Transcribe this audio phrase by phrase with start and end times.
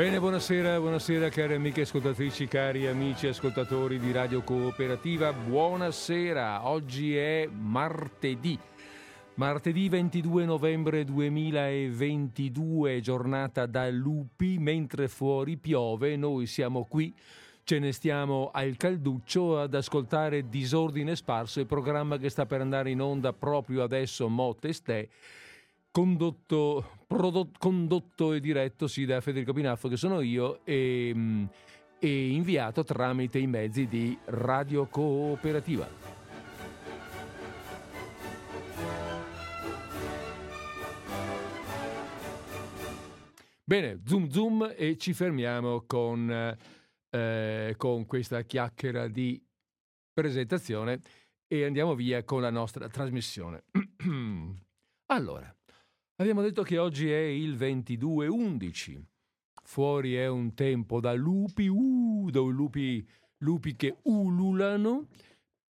[0.00, 7.46] Bene, buonasera, buonasera cari amiche ascoltatrici, cari amici ascoltatori di Radio Cooperativa, buonasera, oggi è
[7.52, 8.58] martedì.
[9.34, 17.14] Martedì 22 novembre 2022, giornata da lupi, mentre fuori piove, noi siamo qui,
[17.62, 22.88] ce ne stiamo al calduccio ad ascoltare Disordine Sparso, il programma che sta per andare
[22.88, 25.06] in onda proprio adesso, Mo Testè,
[25.90, 31.44] condotto, prodotto, condotto e diretto sì, da Federico Pinaffo, che sono io, e, mm,
[31.98, 36.10] e inviato tramite i mezzi di Radio Cooperativa.
[43.64, 46.56] Bene, zoom zoom e ci fermiamo con,
[47.08, 49.40] eh, con questa chiacchiera di
[50.12, 51.00] presentazione
[51.46, 53.62] e andiamo via con la nostra trasmissione.
[55.06, 55.54] allora,
[56.20, 59.02] Abbiamo detto che oggi è il 22-11.
[59.62, 65.06] Fuori è un tempo da lupi, uh, da lupi, lupi che ululano.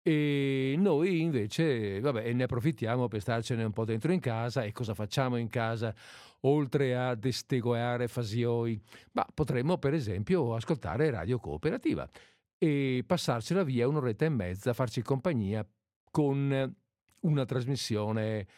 [0.02, 4.64] E noi invece, vabbè, ne approfittiamo per starcene un po' dentro in casa.
[4.64, 5.94] E cosa facciamo in casa?
[6.40, 8.80] Oltre a destegoare fasioi,
[9.12, 12.10] ma potremmo per esempio ascoltare Radio Cooperativa
[12.58, 15.64] e passarcela via un'oretta e mezza, farci compagnia
[16.10, 16.74] con
[17.20, 18.48] una trasmissione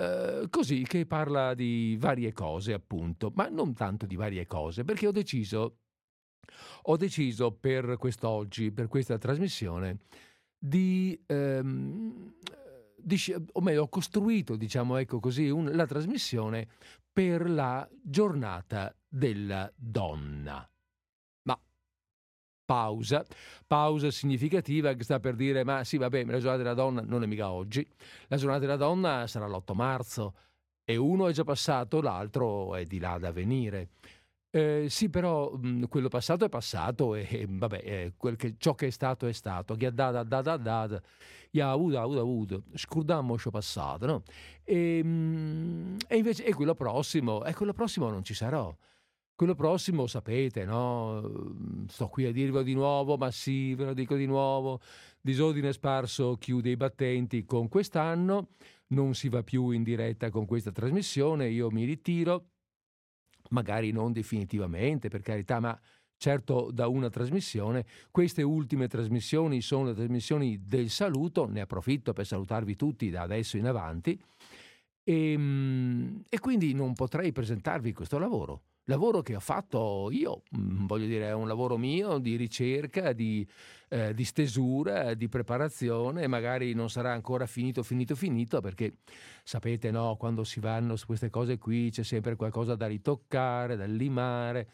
[0.00, 5.06] eh, così che parla di varie cose appunto, ma non tanto di varie cose, perché
[5.06, 5.80] ho deciso,
[6.82, 9.98] ho deciso per quest'oggi, per questa trasmissione,
[10.58, 12.34] di, ehm,
[13.52, 16.66] o meglio, ho costruito, diciamo ecco così, un, la trasmissione
[17.12, 20.69] per la giornata della donna
[22.70, 23.26] pausa,
[23.66, 27.26] pausa significativa che sta per dire ma sì vabbè la giornata della donna non è
[27.26, 27.84] mica oggi,
[28.28, 30.34] la giornata della donna sarà l'8 marzo
[30.84, 33.88] e uno è già passato, l'altro è di là da venire.
[34.50, 38.86] Eh, sì, però mh, quello passato è passato e, e vabbè, eh, che, ciò che
[38.88, 39.74] è stato è stato.
[39.74, 41.02] Che ha dato, dato, dato,
[41.60, 42.62] ha avuto, ha avuto, avuto.
[42.74, 44.22] Scordammo ciò passato, no?
[44.64, 48.74] E, mh, e invece, e quello prossimo, e quello prossimo non ci sarò.
[49.40, 51.86] Quello prossimo sapete, no?
[51.88, 54.82] Sto qui a dirvelo di nuovo, ma sì, ve lo dico di nuovo.
[55.18, 58.48] Disordine sparso chiude i battenti con quest'anno,
[58.88, 62.48] non si va più in diretta con questa trasmissione, io mi ritiro,
[63.48, 65.80] magari non definitivamente, per carità, ma
[66.18, 67.86] certo da una trasmissione.
[68.10, 73.56] Queste ultime trasmissioni sono le trasmissioni del saluto, ne approfitto per salutarvi tutti da adesso
[73.56, 74.22] in avanti
[75.02, 80.86] e, ehm, e quindi non potrei presentarvi questo lavoro lavoro che ho fatto io, mm,
[80.86, 83.46] voglio dire, è un lavoro mio di ricerca, di,
[83.88, 88.98] eh, di stesura, di preparazione, magari non sarà ancora finito, finito, finito, perché
[89.44, 93.86] sapete, no, quando si vanno su queste cose qui c'è sempre qualcosa da ritoccare, da
[93.86, 94.72] limare,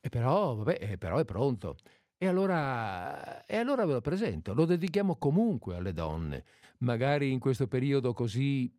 [0.00, 1.76] e però, vabbè, eh, però è pronto.
[2.18, 6.44] E allora, e allora ve lo presento, lo dedichiamo comunque alle donne,
[6.78, 8.72] magari in questo periodo così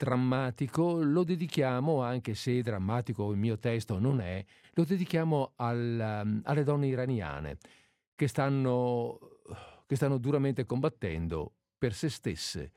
[0.00, 6.40] drammatico lo dedichiamo, anche se drammatico il mio testo non è, lo dedichiamo al, um,
[6.44, 7.58] alle donne iraniane
[8.14, 9.18] che stanno,
[9.84, 12.72] che stanno duramente combattendo per se stesse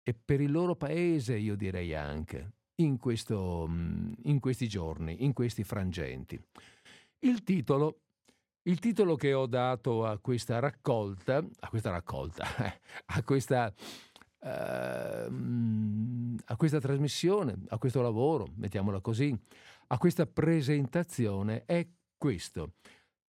[0.00, 5.32] e per il loro paese, io direi anche, in, questo, mm, in questi giorni, in
[5.32, 6.40] questi frangenti.
[7.20, 8.02] Il titolo
[8.68, 12.44] il titolo che ho dato a questa raccolta, a questa raccolta,
[13.06, 14.07] a questa Ehm,
[14.40, 15.28] a
[16.56, 19.36] questa trasmissione, a questo lavoro, mettiamola così,
[19.88, 22.74] a questa presentazione è questo.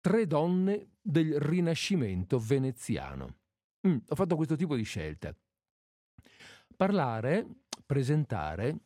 [0.00, 3.36] Tre donne del Rinascimento veneziano.
[3.86, 5.34] Mm, ho fatto questo tipo di scelta.
[6.76, 7.46] Parlare,
[7.84, 8.78] presentare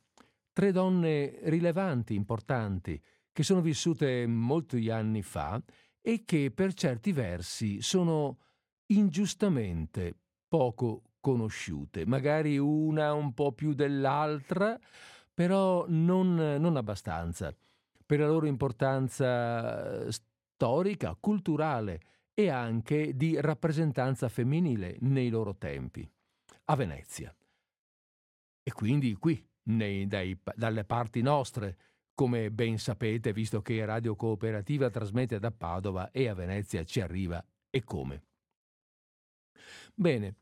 [0.54, 3.00] tre donne rilevanti, importanti,
[3.32, 5.60] che sono vissute molti anni fa
[6.00, 8.38] e che per certi versi sono
[8.86, 10.14] ingiustamente
[10.46, 14.78] poco conosciute, magari una un po' più dell'altra,
[15.32, 17.56] però non, non abbastanza,
[18.04, 22.00] per la loro importanza storica, culturale
[22.34, 26.06] e anche di rappresentanza femminile nei loro tempi,
[26.66, 27.34] a Venezia.
[28.62, 31.78] E quindi qui, nei, dai, dalle parti nostre,
[32.14, 37.42] come ben sapete, visto che Radio Cooperativa trasmette da Padova e a Venezia ci arriva
[37.70, 38.24] e come.
[39.94, 40.34] Bene,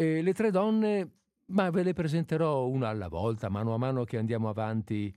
[0.00, 1.10] e le tre donne,
[1.46, 5.12] ma ve le presenterò una alla volta, mano a mano che andiamo avanti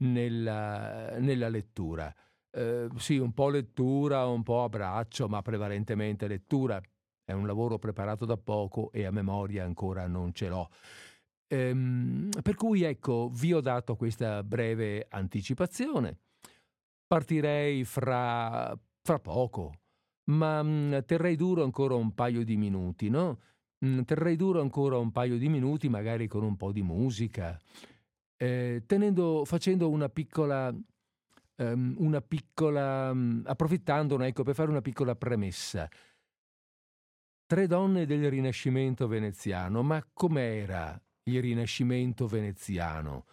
[0.00, 2.14] nella, nella lettura.
[2.50, 6.78] Eh, sì, un po' lettura, un po' a braccio, ma prevalentemente lettura.
[7.24, 10.68] È un lavoro preparato da poco e a memoria ancora non ce l'ho.
[11.48, 16.18] Ehm, per cui ecco, vi ho dato questa breve anticipazione.
[17.06, 19.72] Partirei fra, fra poco,
[20.24, 23.38] ma mh, mm, terrei duro ancora un paio di minuti, no?
[23.84, 27.60] Mm, terrei duro ancora un paio di minuti, magari con un po' di musica,
[28.36, 30.74] eh, tenendo, facendo una piccola,
[31.56, 35.88] um, una piccola, um, approfittandone, ecco, per fare una piccola premessa.
[37.46, 43.26] Tre donne del Rinascimento veneziano, ma com'era il Rinascimento veneziano?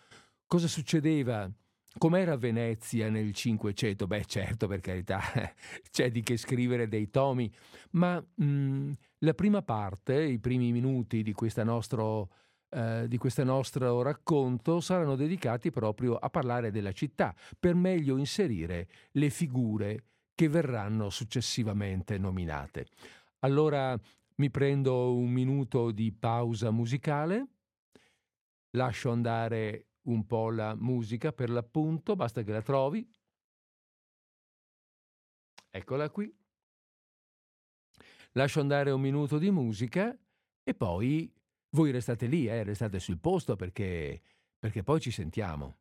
[0.46, 1.50] Cosa succedeva?
[1.98, 4.08] Com'era Venezia nel Cinquecento?
[4.08, 5.20] Beh, certo, per carità,
[5.90, 7.52] c'è di che scrivere dei tomi,
[7.92, 8.92] ma mh, mm,
[9.24, 12.30] la prima parte, i primi minuti di, nostro,
[12.70, 18.88] eh, di questo nostro racconto saranno dedicati proprio a parlare della città, per meglio inserire
[19.12, 20.04] le figure
[20.36, 22.88] che verranno successivamente nominate.
[23.40, 23.98] Allora
[24.36, 27.48] mi prendo un minuto di pausa musicale,
[28.72, 33.08] lascio andare un po' la musica per l'appunto, basta che la trovi.
[35.70, 36.43] Eccola qui.
[38.34, 40.18] Lascio andare un minuto di musica
[40.64, 41.32] e poi
[41.76, 44.22] voi restate lì, eh, restate sul posto perché,
[44.58, 45.78] perché poi ci sentiamo.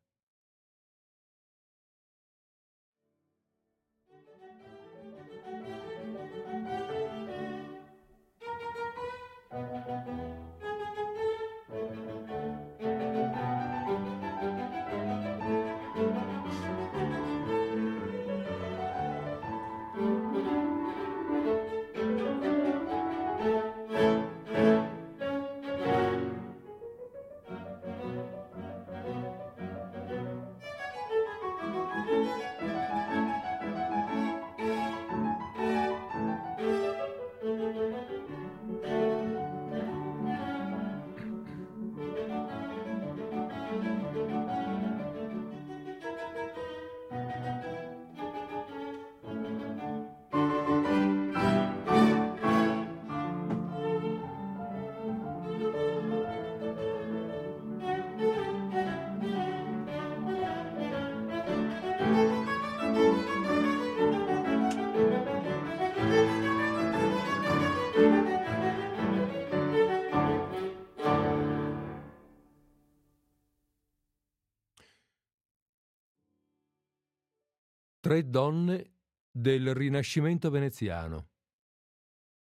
[78.03, 78.95] Tre donne
[79.31, 81.29] del Rinascimento veneziano.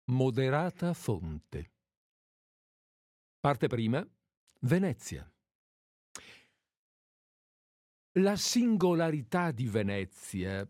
[0.04, 1.72] Moderata fonte.
[3.40, 4.02] Parte prima.
[4.60, 5.30] Venezia.
[8.12, 10.66] La singolarità di Venezia,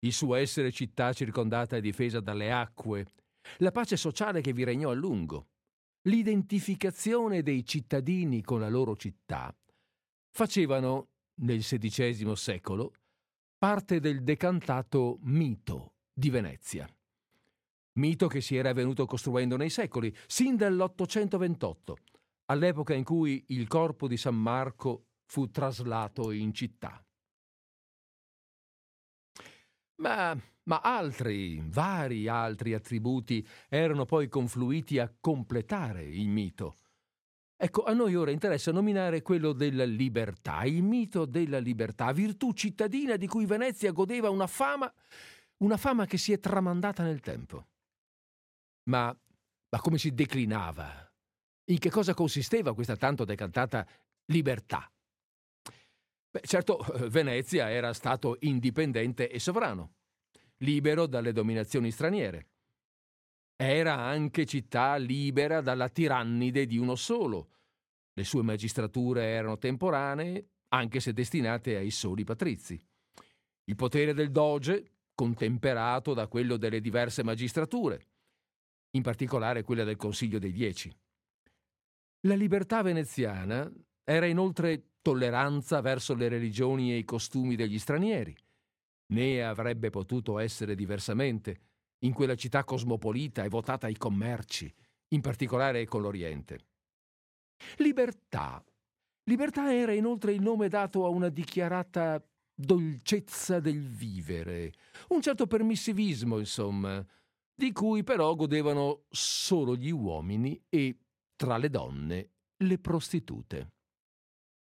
[0.00, 3.12] il suo essere città circondata e difesa dalle acque,
[3.58, 5.50] la pace sociale che vi regnò a lungo,
[6.08, 9.56] l'identificazione dei cittadini con la loro città,
[10.32, 11.10] facevano,
[11.42, 12.94] nel XVI secolo,
[13.60, 16.88] parte del decantato mito di Venezia.
[17.98, 21.92] Mito che si era venuto costruendo nei secoli, sin dall'828,
[22.46, 27.04] all'epoca in cui il corpo di San Marco fu traslato in città.
[29.96, 36.78] Ma, ma, altri, vari altri attributi erano poi confluiti a completare il mito.
[37.62, 43.16] Ecco, a noi ora interessa nominare quello della libertà, il mito della libertà, virtù cittadina
[43.16, 44.90] di cui Venezia godeva una fama,
[45.58, 47.66] una fama che si è tramandata nel tempo.
[48.84, 49.14] Ma,
[49.68, 51.06] ma come si declinava?
[51.66, 53.86] In che cosa consisteva questa tanto decantata
[54.32, 54.90] libertà?
[56.30, 56.78] Beh, certo,
[57.10, 59.96] Venezia era stato indipendente e sovrano,
[60.60, 62.49] libero dalle dominazioni straniere.
[63.62, 67.50] Era anche città libera dalla tirannide di uno solo.
[68.14, 72.82] Le sue magistrature erano temporanee, anche se destinate ai soli patrizi.
[73.64, 78.06] Il potere del doge, contemperato da quello delle diverse magistrature,
[78.92, 80.90] in particolare quella del Consiglio dei Dieci.
[82.20, 83.70] La libertà veneziana
[84.04, 88.34] era inoltre tolleranza verso le religioni e i costumi degli stranieri.
[89.08, 91.68] Né avrebbe potuto essere diversamente
[92.00, 94.72] in quella città cosmopolita e votata ai commerci,
[95.08, 96.66] in particolare con l'Oriente.
[97.76, 98.64] Libertà.
[99.24, 102.22] Libertà era inoltre il nome dato a una dichiarata
[102.54, 104.72] dolcezza del vivere,
[105.08, 107.04] un certo permissivismo, insomma,
[107.54, 110.98] di cui però godevano solo gli uomini e,
[111.36, 113.72] tra le donne, le prostitute.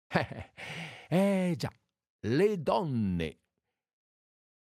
[0.07, 0.51] Eh,
[1.09, 1.71] eh già,
[2.27, 3.39] le donne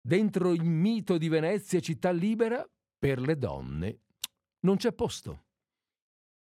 [0.02, 4.00] Dentro il mito di Venezia città libera, per le donne
[4.62, 5.46] non c'è posto.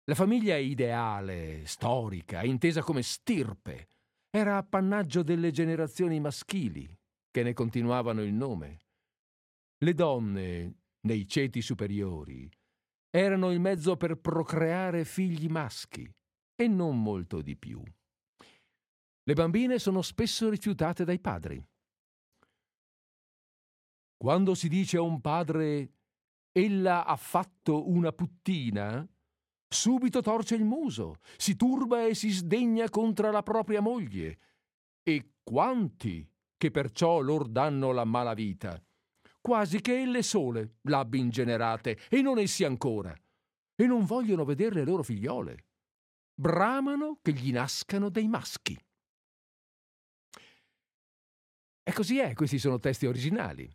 [0.05, 3.89] La famiglia ideale, storica, intesa come stirpe,
[4.29, 6.97] era appannaggio delle generazioni maschili,
[7.29, 8.79] che ne continuavano il nome.
[9.77, 12.49] Le donne, nei ceti superiori,
[13.09, 16.09] erano il mezzo per procreare figli maschi
[16.55, 17.81] e non molto di più.
[19.23, 21.63] Le bambine sono spesso rifiutate dai padri.
[24.21, 25.93] Quando si dice a un padre
[26.51, 29.03] ella ha fatto una puttina,
[29.67, 34.37] subito torce il muso, si turba e si sdegna contro la propria moglie.
[35.01, 38.79] E quanti che perciò lor danno la mala vita,
[39.41, 43.11] quasi che elle sole l'abbi ingenerate e non essi ancora,
[43.75, 45.65] e non vogliono vedere le loro figliole.
[46.35, 48.79] Bramano che gli nascano dei maschi.
[51.81, 53.67] E così è, questi sono testi originali.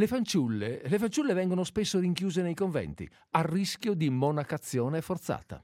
[0.00, 5.62] Le fanciulle, le fanciulle vengono spesso rinchiuse nei conventi, a rischio di monacazione forzata.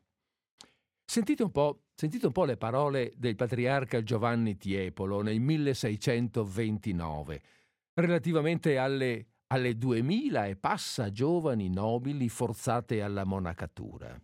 [1.02, 7.42] Sentite un, po', sentite un po' le parole del patriarca Giovanni Tiepolo nel 1629,
[7.94, 14.22] relativamente alle, alle duemila e passa giovani nobili forzate alla monacatura.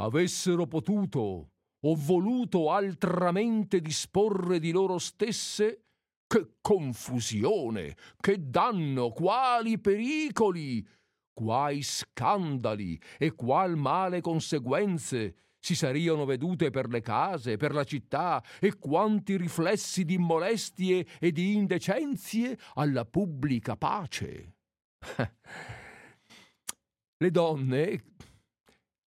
[0.00, 1.50] Avessero potuto
[1.84, 5.83] o voluto altramente disporre di loro stesse,
[6.34, 10.84] che confusione, che danno, quali pericoli,
[11.32, 18.42] quai scandali e qual male conseguenze si sariano vedute per le case, per la città,
[18.58, 24.56] e quanti riflessi di molestie e di indecenzie alla pubblica pace.
[27.16, 28.04] le donne,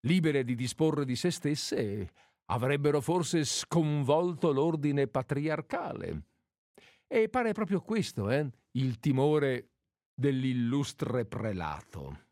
[0.08, 2.10] libere di disporre di se stesse,
[2.46, 6.22] avrebbero forse sconvolto l'ordine patriarcale
[7.08, 8.50] e pare proprio questo, eh?
[8.72, 9.70] il timore
[10.14, 12.26] dell'illustre prelato.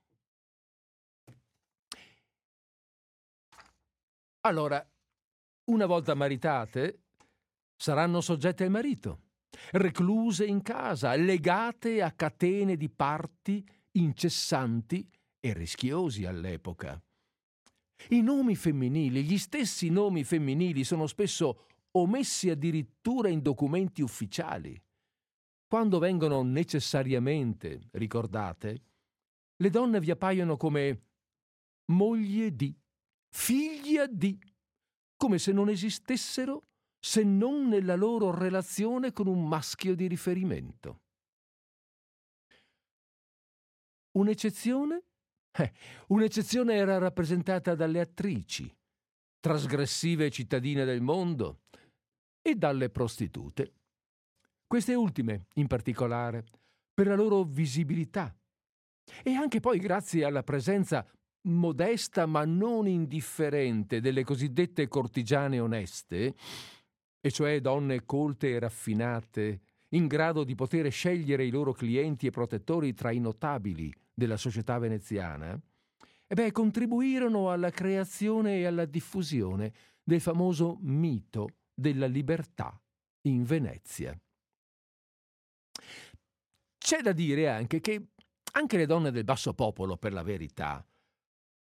[4.41, 4.85] Allora,
[5.71, 7.05] una volta maritate,
[7.75, 9.21] saranno soggette al marito,
[9.71, 17.01] recluse in casa, legate a catene di parti incessanti e rischiosi all'epoca.
[18.09, 21.65] I nomi femminili, gli stessi nomi femminili sono spesso
[21.97, 24.81] omessi addirittura in documenti ufficiali.
[25.67, 28.83] Quando vengono necessariamente ricordate,
[29.57, 31.03] le donne vi appaiono come
[31.91, 32.75] moglie di,
[33.29, 34.37] figlia di,
[35.15, 36.61] come se non esistessero
[36.99, 41.01] se non nella loro relazione con un maschio di riferimento.
[44.17, 45.03] Un'eccezione?
[45.51, 45.73] Eh,
[46.07, 48.73] un'eccezione era rappresentata dalle attrici,
[49.39, 51.61] trasgressive cittadine del mondo,
[52.47, 53.73] e dalle prostitute.
[54.67, 56.45] Queste ultime, in particolare,
[56.93, 58.37] per la loro visibilità
[59.23, 61.03] e anche poi grazie alla presenza
[61.47, 66.35] modesta ma non indifferente delle cosiddette cortigiane oneste,
[67.19, 72.31] e cioè donne colte e raffinate, in grado di poter scegliere i loro clienti e
[72.31, 75.59] protettori tra i notabili della società veneziana,
[76.27, 79.73] e contribuirono alla creazione e alla diffusione
[80.03, 82.81] del famoso mito della libertà
[83.27, 84.17] in Venezia.
[86.77, 88.07] C'è da dire anche che
[88.53, 90.85] anche le donne del basso popolo, per la verità,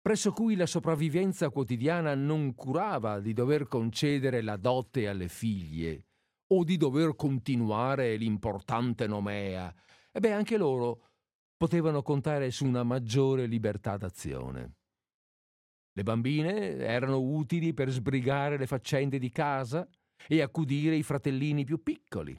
[0.01, 6.05] presso cui la sopravvivenza quotidiana non curava di dover concedere la dote alle figlie
[6.49, 9.75] o di dover continuare l'importante nomea,
[10.13, 11.09] e anche loro
[11.57, 14.75] potevano contare su una maggiore libertà d'azione.
[15.93, 19.89] Le bambine erano utili per sbrigare le faccende di casa
[20.29, 22.39] e accudire i fratellini più piccoli.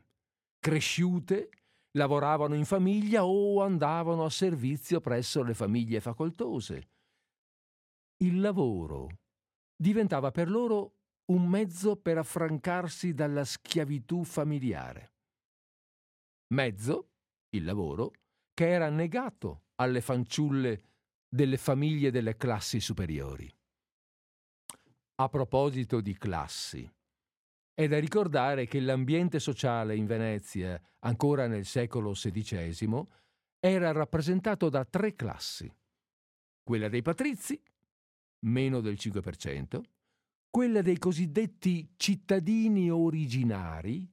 [0.59, 1.49] Cresciute,
[1.97, 6.89] lavoravano in famiglia o andavano a servizio presso le famiglie facoltose.
[8.17, 9.19] Il lavoro
[9.75, 10.93] diventava per loro
[11.31, 15.13] un mezzo per affrancarsi dalla schiavitù familiare.
[16.53, 17.09] Mezzo,
[17.49, 18.11] il lavoro,
[18.53, 20.81] che era negato alle fanciulle
[21.27, 23.53] delle famiglie delle classi superiori.
[25.15, 26.89] A proposito di classi,
[27.77, 33.05] è da ricordare che l'ambiente sociale in Venezia, ancora nel secolo XVI,
[33.59, 35.71] era rappresentato da tre classi.
[36.63, 37.61] Quella dei patrizi,
[38.45, 39.79] meno del 5%,
[40.49, 44.09] quella dei cosiddetti cittadini originari,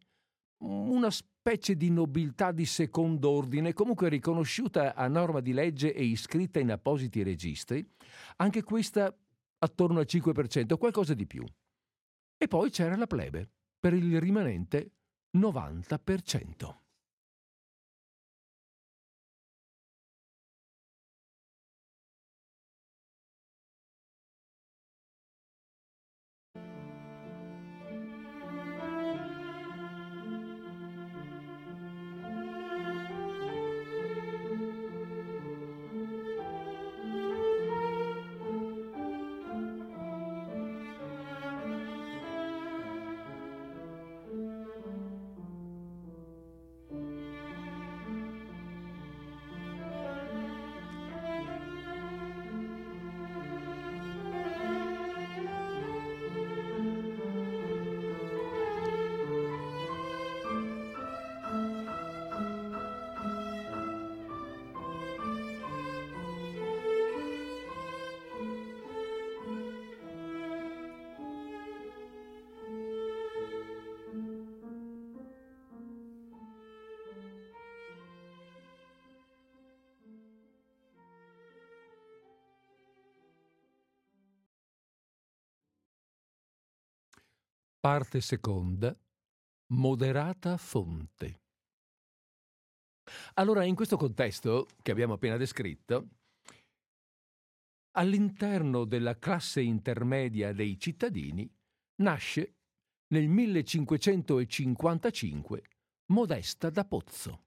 [0.59, 6.59] una specie di nobiltà di secondo ordine, comunque riconosciuta a norma di legge e iscritta
[6.59, 7.83] in appositi registri,
[8.37, 9.11] anche questa
[9.57, 11.47] attorno al 5%, qualcosa di più.
[12.45, 14.97] E poi c'era la plebe, per il rimanente
[15.39, 16.84] 90%.
[87.85, 88.97] Parte seconda.
[89.75, 91.43] Moderata fonte.
[93.35, 96.09] Allora, in questo contesto che abbiamo appena descritto,
[97.99, 101.47] all'interno della classe intermedia dei cittadini
[101.97, 102.55] nasce
[103.09, 105.63] nel 1555
[106.07, 107.43] Modesta da Pozzo.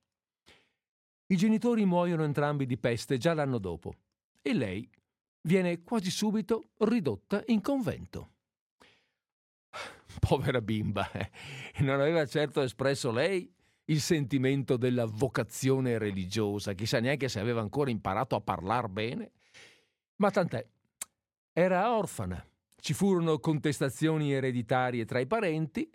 [1.33, 3.95] I genitori muoiono entrambi di peste già l'anno dopo
[4.43, 4.87] e lei
[5.47, 8.35] viene quasi subito ridotta in convento.
[10.19, 11.29] Povera bimba, eh.
[11.83, 13.51] non aveva certo espresso lei
[13.85, 19.31] il sentimento della vocazione religiosa, chissà neanche se aveva ancora imparato a parlare bene.
[20.17, 20.65] Ma tant'è,
[21.53, 22.43] era orfana,
[22.75, 25.89] ci furono contestazioni ereditarie tra i parenti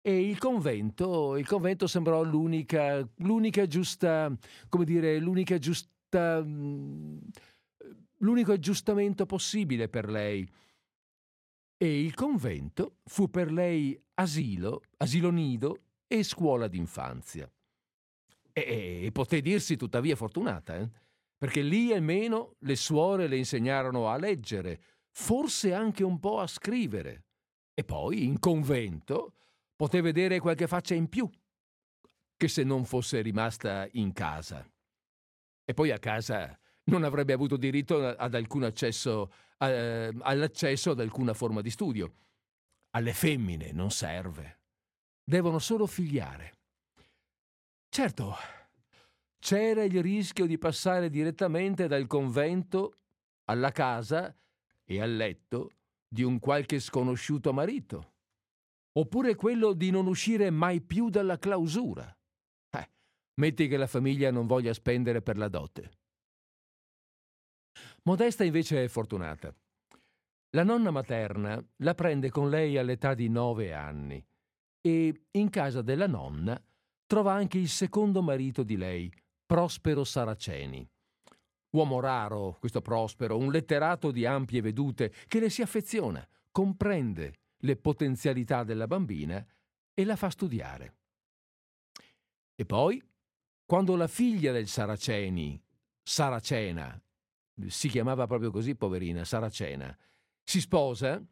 [0.00, 4.32] e il convento, il convento sembrò l'unica, l'unica giusta,
[4.68, 7.18] come dire, l'unica giusta, mm,
[8.18, 10.48] l'unico aggiustamento possibile per lei
[11.80, 17.48] e il convento fu per lei asilo, asilo nido e scuola d'infanzia.
[18.52, 20.90] E, e poté dirsi tuttavia fortunata, eh?
[21.38, 27.26] perché lì almeno le suore le insegnarono a leggere, forse anche un po' a scrivere.
[27.72, 29.34] E poi in convento
[29.76, 31.30] poté vedere qualche faccia in più,
[32.36, 34.68] che se non fosse rimasta in casa.
[35.64, 41.34] E poi a casa non avrebbe avuto diritto ad alcun accesso eh, all'accesso ad alcuna
[41.34, 42.14] forma di studio.
[42.90, 44.60] Alle femmine non serve.
[45.22, 46.56] Devono solo figliare.
[47.90, 48.34] Certo,
[49.38, 52.94] c'era il rischio di passare direttamente dal convento
[53.44, 54.34] alla casa
[54.84, 55.72] e al letto
[56.08, 58.14] di un qualche sconosciuto marito,
[58.92, 62.16] oppure quello di non uscire mai più dalla clausura.
[62.70, 62.90] Eh,
[63.34, 65.97] metti che la famiglia non voglia spendere per la dote.
[68.08, 69.54] Modesta invece è fortunata.
[70.52, 74.26] La nonna materna la prende con lei all'età di nove anni
[74.80, 76.58] e in casa della nonna
[77.04, 79.12] trova anche il secondo marito di lei,
[79.44, 80.88] Prospero Saraceni.
[81.72, 87.76] Uomo raro, questo Prospero, un letterato di ampie vedute che le si affeziona, comprende le
[87.76, 89.46] potenzialità della bambina
[89.92, 90.96] e la fa studiare.
[92.54, 93.06] E poi,
[93.66, 95.62] quando la figlia del Saraceni,
[96.02, 96.98] Saracena,
[97.66, 99.96] si chiamava proprio così, poverina, Saracena,
[100.42, 101.22] si sposa,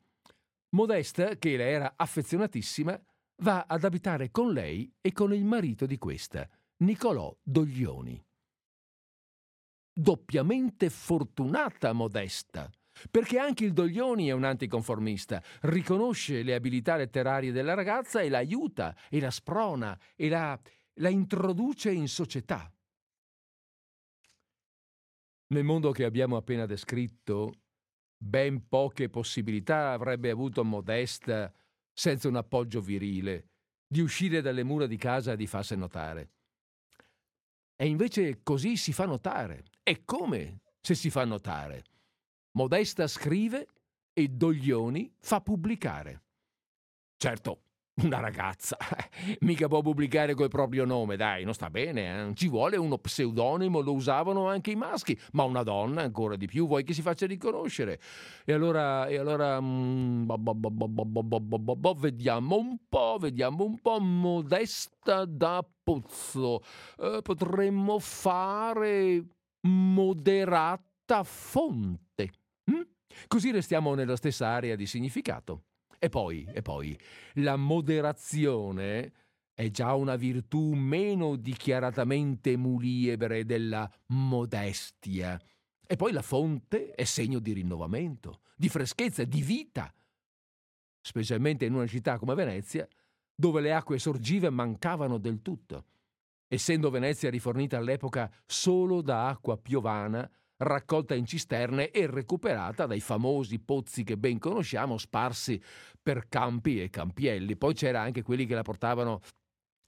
[0.71, 3.01] Modesta, che le era affezionatissima,
[3.43, 8.23] va ad abitare con lei e con il marito di questa, Nicolò Doglioni.
[9.93, 12.71] Doppiamente fortunata Modesta,
[13.11, 18.39] perché anche il Doglioni è un anticonformista, riconosce le abilità letterarie della ragazza e la
[18.39, 20.59] aiuta, e la sprona, e la,
[20.95, 22.71] la introduce in società.
[25.49, 27.53] Nel mondo che abbiamo appena descritto,
[28.17, 31.53] ben poche possibilità avrebbe avuto Modesta,
[31.93, 33.51] senza un appoggio virile,
[33.87, 36.31] di uscire dalle mura di casa e di farsi notare.
[37.77, 39.65] E invece così si fa notare.
[39.83, 41.85] E come se si fa notare?
[42.53, 43.69] Modesta scrive
[44.13, 46.25] e Doglioni fa pubblicare.
[47.17, 47.66] Certo,
[48.03, 48.77] una ragazza,
[49.41, 52.35] mica può pubblicare col proprio nome, dai, non sta bene, eh?
[52.35, 56.67] ci vuole uno pseudonimo, lo usavano anche i maschi, ma una donna ancora di più,
[56.67, 57.99] vuoi che si faccia riconoscere.
[58.45, 60.29] E allora, e allora mm,
[61.97, 66.63] vediamo un po', vediamo un po', modesta da pozzo,
[66.99, 69.25] eh, potremmo fare
[69.63, 72.31] moderata fonte.
[72.71, 72.83] Hm?
[73.27, 75.63] Così restiamo nella stessa area di significato.
[75.99, 76.99] E poi, e poi,
[77.35, 79.13] la moderazione
[79.55, 85.41] è già una virtù meno dichiaratamente muliebre della modestia.
[85.87, 89.93] E poi la fonte è segno di rinnovamento, di freschezza, di vita.
[91.01, 92.87] Specialmente in una città come Venezia,
[93.35, 95.87] dove le acque sorgive mancavano del tutto.
[96.49, 103.59] Essendo Venezia rifornita all'epoca solo da acqua piovana, raccolta in cisterne e recuperata dai famosi
[103.59, 105.63] pozzi che ben conosciamo, sparsi
[106.01, 107.57] per campi e campielli.
[107.57, 109.21] Poi c'era anche quelli che la portavano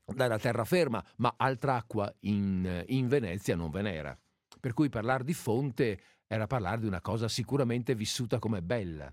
[0.05, 4.19] dalla terraferma, ma altra acqua in, in Venezia non ve n'era.
[4.61, 9.13] Per cui parlare di fonte era parlare di una cosa sicuramente vissuta come bella.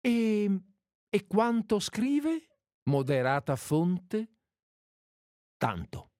[0.00, 0.60] E,
[1.08, 2.46] e quanto scrive?
[2.84, 4.30] Moderata fonte?
[5.56, 6.10] Tanto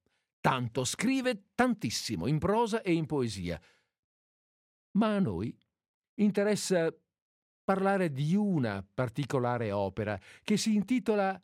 [0.46, 3.60] tanto, scrive tantissimo in prosa e in poesia.
[4.92, 5.52] Ma a noi
[6.20, 6.96] interessa
[7.64, 11.42] parlare di una particolare opera che si intitola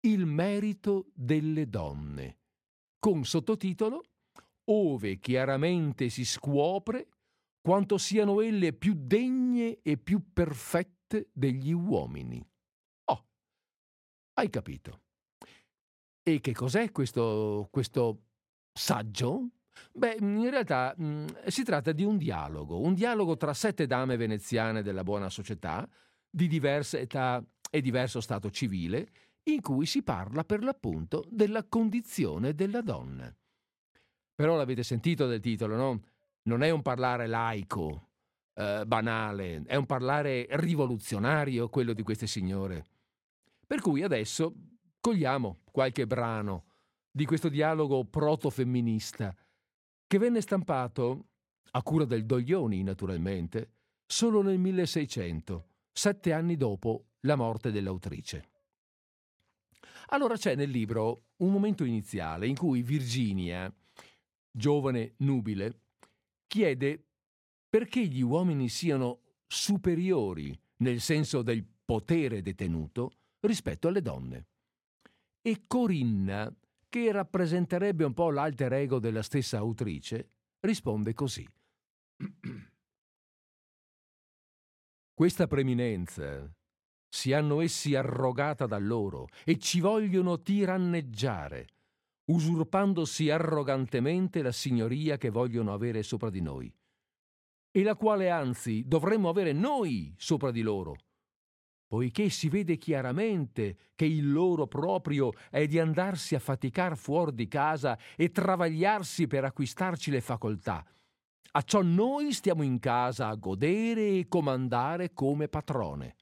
[0.00, 2.38] Il merito delle donne,
[2.98, 4.02] con sottotitolo
[4.70, 7.08] Ove chiaramente si scopre
[7.60, 12.42] quanto siano elle più degne e più perfette degli uomini.
[13.10, 13.26] Oh,
[14.34, 15.02] Hai capito.
[16.22, 18.27] E che cos'è questo, questo
[18.78, 19.50] saggio?
[19.92, 24.16] Beh, in realtà mh, mm, si tratta di un dialogo, un dialogo tra sette dame
[24.16, 25.86] veneziane della buona società,
[26.30, 29.08] di diversa età e diverso stato civile,
[29.44, 33.34] in cui si parla per l'appunto della condizione della donna.
[34.34, 36.02] Però l'avete sentito del titolo, no?
[36.42, 38.08] Non è un parlare laico,
[38.54, 42.86] eh, banale, è un parlare rivoluzionario quello di queste signore.
[43.66, 44.54] Per cui adesso
[45.00, 46.67] cogliamo qualche brano
[47.18, 49.34] di questo dialogo proto-femminista
[50.06, 51.30] che venne stampato,
[51.72, 53.72] a cura del Doglioni naturalmente,
[54.06, 58.50] solo nel 1600, sette anni dopo la morte dell'autrice.
[60.10, 63.68] Allora c'è nel libro un momento iniziale in cui Virginia,
[64.52, 65.80] giovane nubile,
[66.46, 67.04] chiede
[67.68, 74.46] perché gli uomini siano superiori nel senso del potere detenuto rispetto alle donne.
[75.42, 76.54] E Corinna,
[76.88, 81.46] che rappresenterebbe un po' l'alter ego della stessa autrice, risponde così.
[85.14, 86.50] Questa preminenza
[87.08, 91.66] si hanno essi arrogata da loro e ci vogliono tiranneggiare,
[92.26, 96.72] usurpandosi arrogantemente la signoria che vogliono avere sopra di noi,
[97.70, 100.96] e la quale anzi dovremmo avere noi sopra di loro,
[101.88, 107.48] poiché si vede chiaramente che il loro proprio è di andarsi a faticar fuori di
[107.48, 110.84] casa e travagliarsi per acquistarci le facoltà.
[111.52, 116.16] A ciò noi stiamo in casa a godere e comandare come patrone.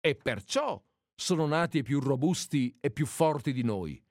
[0.00, 0.82] E perciò
[1.14, 4.02] sono nati più robusti e più forti di noi.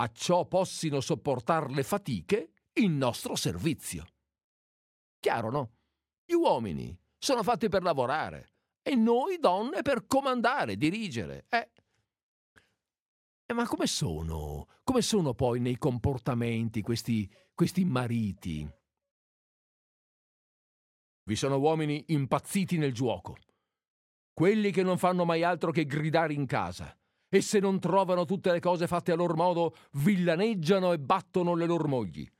[0.00, 4.04] A ciò possino sopportare le fatiche in nostro servizio.
[5.20, 5.72] Chiaro, no?
[6.24, 8.53] Gli uomini sono fatti per lavorare
[8.86, 11.46] e noi donne per comandare, dirigere.
[11.48, 11.70] Eh.
[13.46, 13.52] eh.
[13.54, 14.68] ma come sono?
[14.84, 18.70] Come sono poi nei comportamenti questi, questi mariti?
[21.26, 23.36] Vi sono uomini impazziti nel giuoco,
[24.34, 26.94] quelli che non fanno mai altro che gridare in casa,
[27.30, 31.64] e se non trovano tutte le cose fatte a loro modo, villaneggiano e battono le
[31.64, 32.30] loro mogli,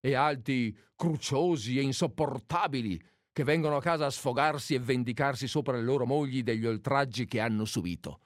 [0.00, 3.00] e altri cruciosi e insopportabili
[3.32, 7.40] che vengono a casa a sfogarsi e vendicarsi sopra le loro mogli degli oltraggi che
[7.40, 8.20] hanno subito.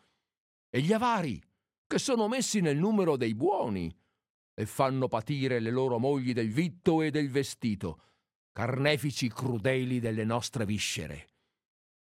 [0.68, 1.40] E gli avari,
[1.86, 3.94] che sono messi nel numero dei buoni,
[4.58, 8.00] e fanno patire le loro mogli del vitto e del vestito,
[8.52, 11.28] carnefici crudeli delle nostre viscere.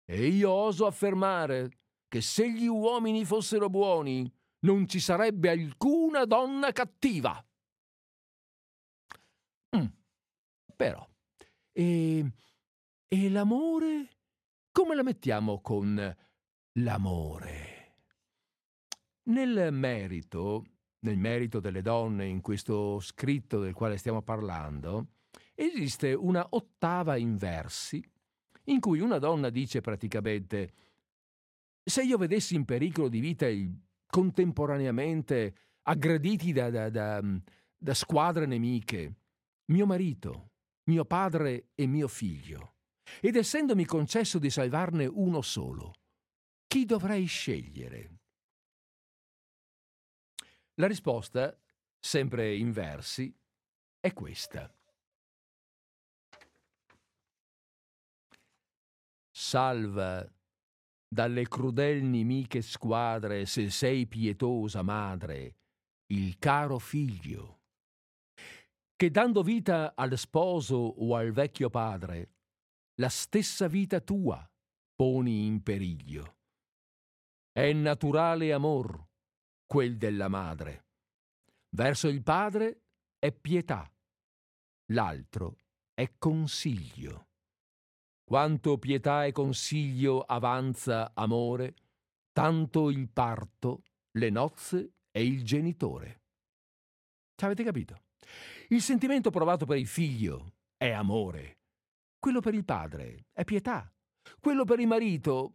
[0.06, 1.70] E io oso affermare
[2.08, 7.44] che se gli uomini fossero buoni, non ci sarebbe alcuna donna cattiva.
[9.76, 9.86] Mm,
[10.76, 11.06] però,
[11.72, 12.32] e
[13.24, 14.10] e l'amore?
[14.72, 16.16] Come la mettiamo con
[16.74, 17.96] l'amore?
[19.30, 20.66] Nel merito,
[21.00, 25.14] nel merito delle donne, in questo scritto del quale stiamo parlando,
[25.54, 28.04] esiste una ottava in versi
[28.66, 30.74] in cui una donna dice praticamente
[31.84, 33.48] se io vedessi in pericolo di vita
[34.08, 37.22] contemporaneamente aggrediti da, da, da,
[37.78, 39.16] da squadre nemiche,
[39.68, 40.52] mio marito,
[40.86, 42.75] mio padre e mio figlio,
[43.22, 45.94] ed essendomi concesso di salvarne uno solo,
[46.68, 48.20] chi dovrei scegliere?
[50.76, 51.58] La risposta,
[52.00, 53.34] sempre in versi,
[54.00, 54.70] è questa.
[59.32, 60.30] Salva
[61.08, 65.56] dalle crudel nemiche squadre, se sei pietosa madre,
[66.08, 67.62] il caro figlio,
[68.96, 72.35] che dando vita al sposo o al vecchio padre,
[72.96, 74.50] la stessa vita tua
[74.96, 76.38] poni in periglio.
[77.52, 79.08] È naturale amor
[79.66, 80.86] quel della madre.
[81.70, 82.84] Verso il padre
[83.20, 83.92] è pietà,
[84.94, 85.58] l'altro
[85.94, 87.28] è consiglio.
[88.24, 91.76] Quanto pietà e consiglio avanza amore,
[92.32, 96.24] tanto il parto, le nozze e il genitore.
[97.36, 98.04] Ci avete capito?
[98.70, 101.60] Il sentimento provato per il figlio è amore,
[102.26, 103.88] quello per il padre è pietà.
[104.40, 105.54] Quello per il marito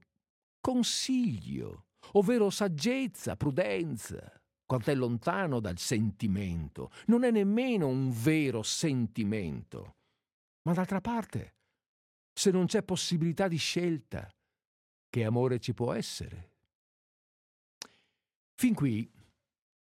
[0.60, 4.40] consiglio, ovvero saggezza, prudenza.
[4.64, 6.92] Quanto è lontano dal sentimento.
[7.06, 9.96] Non è nemmeno un vero sentimento.
[10.62, 11.56] Ma d'altra parte,
[12.32, 14.32] se non c'è possibilità di scelta,
[15.08, 16.52] che amore ci può essere?
[18.54, 19.10] Fin qui,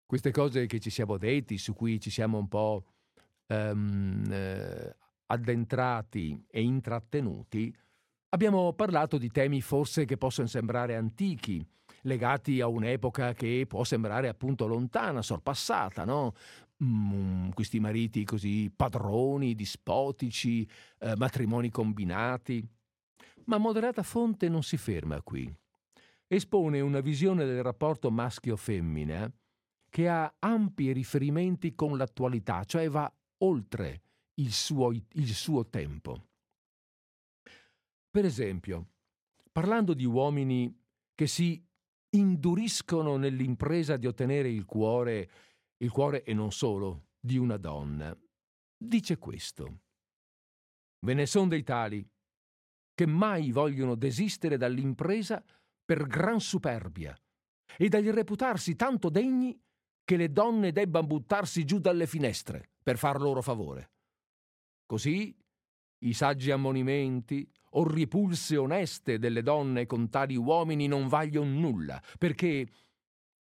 [0.05, 2.85] queste cose che ci siamo detti, su cui ci siamo un po'
[3.47, 4.93] um,
[5.27, 7.75] addentrati e intrattenuti,
[8.29, 11.65] abbiamo parlato di temi forse che possono sembrare antichi,
[12.01, 16.33] legati a un'epoca che può sembrare appunto lontana, sorpassata, no?
[16.83, 20.67] Mm, questi mariti così padroni, dispotici,
[20.99, 22.67] eh, matrimoni combinati.
[23.45, 25.51] Ma moderata fonte non si ferma qui.
[26.27, 29.31] Espone una visione del rapporto maschio-femmina
[29.89, 34.01] che ha ampi riferimenti con l'attualità, cioè va oltre
[34.35, 36.29] il suo, il suo tempo.
[38.09, 38.93] Per esempio,
[39.51, 40.73] parlando di uomini
[41.13, 41.63] che si
[42.09, 45.29] induriscono nell'impresa di ottenere il cuore,
[45.77, 48.17] il cuore e non solo, di una donna,
[48.77, 49.81] dice questo.
[50.99, 52.07] Ve ne sono dei tali
[52.93, 55.43] che mai vogliono desistere dall'impresa
[55.83, 57.15] per gran superbia
[57.77, 59.59] e dagli reputarsi tanto degni
[60.03, 63.94] che le donne debban buttarsi giù dalle finestre per far loro favore.
[64.85, 65.35] Così
[65.99, 72.67] i saggi ammonimenti o ripulse oneste delle donne con tali uomini non vaglion nulla, perché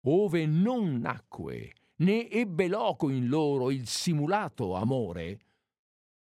[0.07, 5.39] ove non nacque né ebbe loco in loro il simulato amore,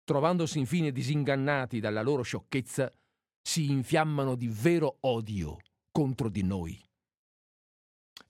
[0.05, 2.91] trovandosi infine disingannati dalla loro sciocchezza,
[3.41, 5.59] si infiammano di vero odio
[5.91, 6.79] contro di noi.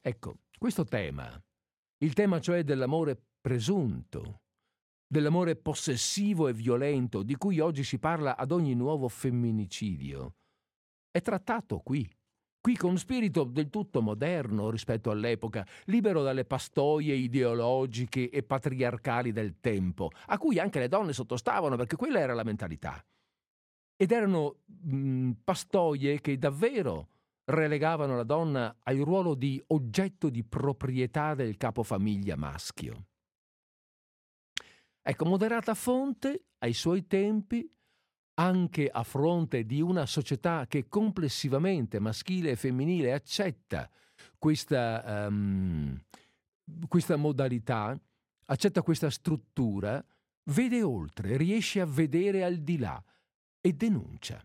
[0.00, 1.40] Ecco, questo tema,
[1.98, 4.42] il tema cioè dell'amore presunto,
[5.08, 10.34] dell'amore possessivo e violento di cui oggi si parla ad ogni nuovo femminicidio,
[11.10, 12.08] è trattato qui,
[12.60, 19.58] qui con spirito del tutto moderno rispetto all'epoca, libero dalle pastoie ideologiche e patriarcali del
[19.60, 23.02] tempo, a cui anche le donne sottostavano perché quella era la mentalità.
[23.96, 27.08] Ed erano mh, pastoie che davvero
[27.44, 33.06] relegavano la donna al ruolo di oggetto di proprietà del capofamiglia maschio.
[35.02, 37.70] Ecco, moderata fonte ai suoi tempi,
[38.34, 43.90] anche a fronte di una società che complessivamente maschile e femminile accetta
[44.38, 46.00] questa, um,
[46.87, 47.98] questa modalità,
[48.46, 50.04] accetta questa struttura,
[50.44, 53.02] vede oltre, riesce a vedere al di là
[53.61, 54.44] e denuncia.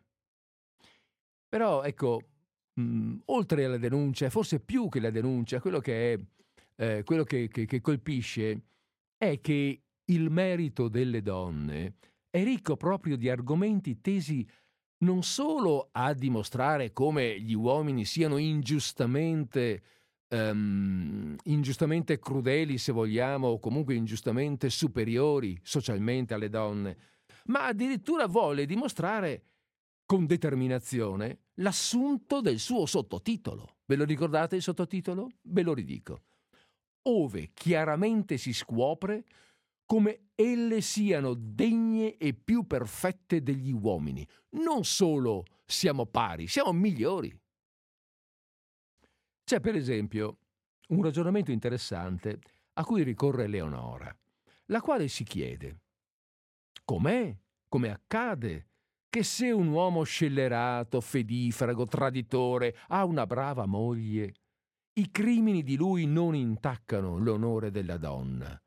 [1.47, 2.21] Però ecco,
[2.73, 6.19] mh, oltre alla denuncia, forse più che la denuncia, quello che, è,
[6.77, 8.61] eh, quello che, che, che colpisce
[9.17, 11.95] è che il merito delle donne
[12.29, 14.47] è ricco proprio di argomenti tesi
[15.03, 19.83] non solo a dimostrare come gli uomini siano ingiustamente,
[20.29, 26.97] um, ingiustamente crudeli, se vogliamo, o comunque ingiustamente superiori socialmente alle donne,
[27.45, 29.43] ma addirittura vuole dimostrare
[30.05, 33.77] con determinazione l'assunto del suo sottotitolo.
[33.85, 35.29] Ve lo ricordate il sottotitolo?
[35.41, 36.23] Ve lo ridico.
[37.03, 39.25] Ove chiaramente si scopre
[39.85, 44.27] come elle siano degne e più perfette degli uomini.
[44.51, 47.35] Non solo siamo pari, siamo migliori.
[49.43, 50.37] C'è per esempio
[50.89, 52.39] un ragionamento interessante
[52.73, 54.15] a cui ricorre Leonora,
[54.65, 55.81] la quale si chiede
[56.85, 57.35] com'è,
[57.67, 58.67] come accade,
[59.09, 64.33] che se un uomo scellerato, fedifrago, traditore ha una brava moglie,
[64.93, 68.62] i crimini di lui non intaccano l'onore della donna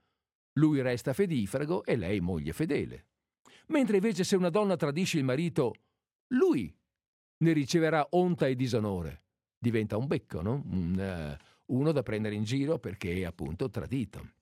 [0.56, 3.06] lui resta fedifrago e lei moglie fedele.
[3.68, 5.74] Mentre invece se una donna tradisce il marito,
[6.28, 6.74] lui
[7.38, 9.24] ne riceverà onta e disonore.
[9.58, 10.62] Diventa un becco, no?
[10.64, 11.36] Uh,
[11.74, 14.34] uno da prendere in giro perché è appunto tradito.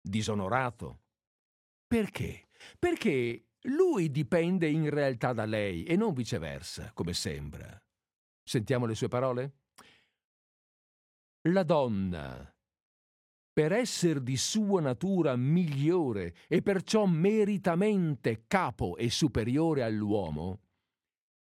[0.00, 1.00] Disonorato.
[1.86, 2.48] Perché?
[2.78, 7.82] Perché lui dipende in realtà da lei e non viceversa, come sembra.
[8.42, 9.54] Sentiamo le sue parole?
[11.48, 12.54] La donna
[13.60, 20.60] per essere di sua natura migliore e perciò meritamente capo e superiore all'uomo,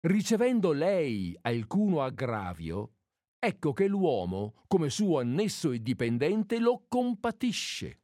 [0.08, 2.93] ricevendo lei alcuno aggravio,
[3.38, 8.01] ecco che l'uomo, come suo annesso e dipendente, lo compatisce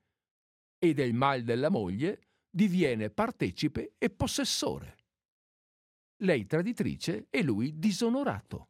[0.78, 4.97] e del mal della moglie diviene partecipe e possessore.
[6.17, 8.67] Lei traditrice e lui disonorato.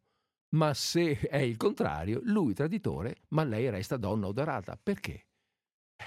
[0.53, 4.79] Ma se è il contrario, lui traditore, ma lei resta donna odorata.
[4.82, 5.25] Perché?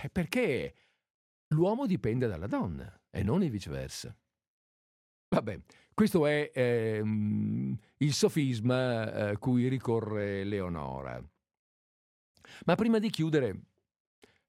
[0.03, 0.75] Eh, perché
[1.49, 4.17] l'uomo dipende dalla donna e non il viceversa.
[5.29, 5.61] Vabbè,
[5.93, 11.23] questo è ehm, il sofisma a eh, cui ricorre Leonora.
[12.65, 13.61] Ma prima di chiudere,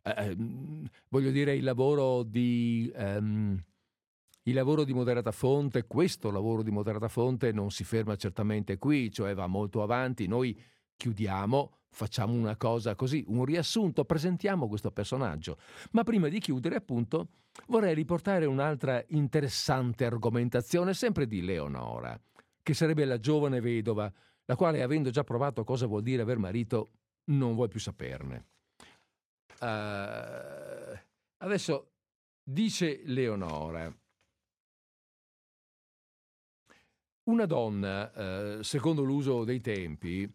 [0.04, 2.92] eh, ehm, voglio dire, il lavoro di...
[2.96, 3.64] Ehm,
[4.48, 9.12] il lavoro di moderata fonte, questo lavoro di moderata fonte non si ferma certamente qui,
[9.12, 10.26] cioè va molto avanti.
[10.26, 10.58] Noi
[10.96, 15.58] chiudiamo, facciamo una cosa così, un riassunto, presentiamo questo personaggio.
[15.94, 17.30] Ma prima di chiudere, appunto,
[17.70, 22.16] vorrei riportare un'altra interessante argomentazione, sempre di Leonora,
[22.62, 24.14] che sarebbe la giovane vedova,
[24.46, 26.90] la quale, avendo già provato cosa vuol dire aver marito,
[27.32, 28.46] non vuoi più saperne.
[29.60, 30.96] Uh,
[31.38, 31.94] adesso
[32.44, 33.92] dice Leonora.
[37.24, 40.32] Una donna, eh, secondo l'uso dei tempi,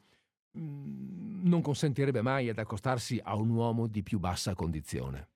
[0.52, 5.28] non consentirebbe mai ad accostarsi a un uomo di più bassa condizione.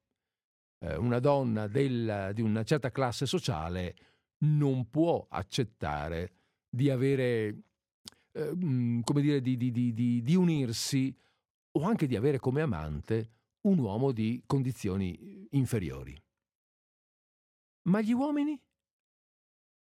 [0.78, 3.96] Eh, una donna del, di una certa classe sociale
[4.38, 6.32] non può accettare
[6.68, 7.62] di avere,
[8.32, 11.16] eh, mm, come dire, di, di, di, di unirsi
[11.72, 13.30] o anche di avere come amante
[13.62, 16.16] un uomo di condizioni inferiori.
[17.88, 18.60] Ma gli uomini?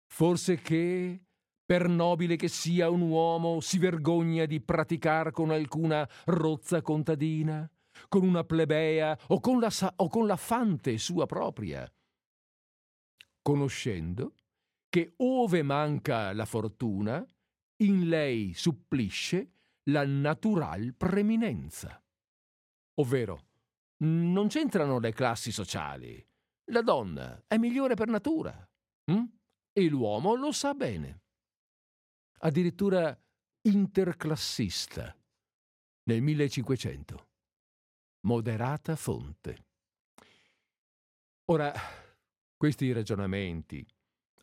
[0.05, 1.25] Forse che
[1.65, 7.69] per nobile che sia un uomo, si vergogna di praticar con alcuna rozza contadina,
[8.09, 11.91] con una plebea o con la, o con la fante sua propria,
[13.41, 14.35] conoscendo
[14.89, 17.25] che ove manca la fortuna,
[17.77, 19.51] in lei supplisce
[19.89, 22.01] la natural preminenza.
[22.99, 23.47] Ovvero,
[24.03, 26.23] non c'entrano le classi sociali.
[26.71, 28.55] La donna è migliore per natura.
[29.11, 29.23] Hm?
[29.73, 31.22] E l'uomo lo sa bene
[32.43, 33.17] addirittura
[33.61, 35.15] interclassista
[36.03, 37.27] nel 1500.
[38.25, 39.65] Moderata fonte.
[41.45, 41.73] Ora,
[42.57, 43.85] questi ragionamenti,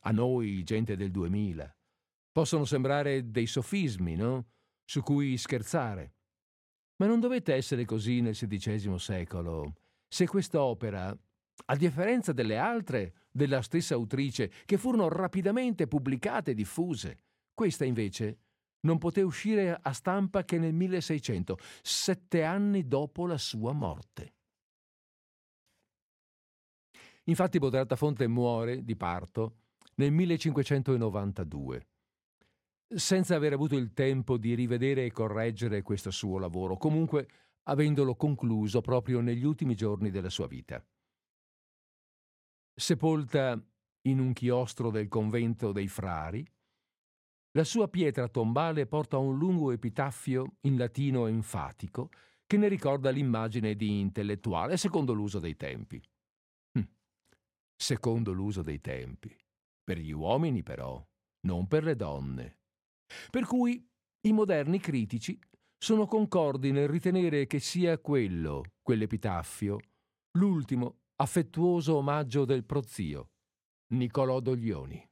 [0.01, 1.77] a noi, gente del 2000,
[2.33, 4.49] possono sembrare dei sofismi, no?
[4.85, 6.15] Su cui scherzare.
[6.97, 9.75] Ma non dovete essere così nel XVI secolo.
[10.09, 11.15] Se quest'opera,
[11.67, 17.19] a differenza delle altre della stessa autrice, che furono rapidamente pubblicate e diffuse,
[17.61, 18.39] questa invece
[18.87, 24.33] non poté uscire a stampa che nel 1600, sette anni dopo la sua morte.
[27.25, 29.57] Infatti Bodrata Fonte muore di parto
[29.97, 31.87] nel 1592,
[32.87, 37.29] senza aver avuto il tempo di rivedere e correggere questo suo lavoro, comunque
[37.65, 40.83] avendolo concluso proprio negli ultimi giorni della sua vita.
[42.75, 43.63] Sepolta
[44.05, 46.43] in un chiostro del convento dei frari,
[47.53, 52.11] la sua pietra tombale porta un lungo epitaffio in latino enfatico
[52.47, 56.01] che ne ricorda l'immagine di intellettuale secondo l'uso dei tempi.
[56.79, 56.83] Hm.
[57.77, 59.37] Secondo l'uso dei tempi.
[59.83, 61.05] Per gli uomini però,
[61.47, 62.59] non per le donne.
[63.31, 63.85] Per cui
[64.27, 65.39] i moderni critici
[65.77, 69.79] sono concordi nel ritenere che sia quello, quell'epitaffio,
[70.39, 73.31] l'ultimo affettuoso omaggio del prozio,
[73.89, 75.10] Niccolò Doglioni.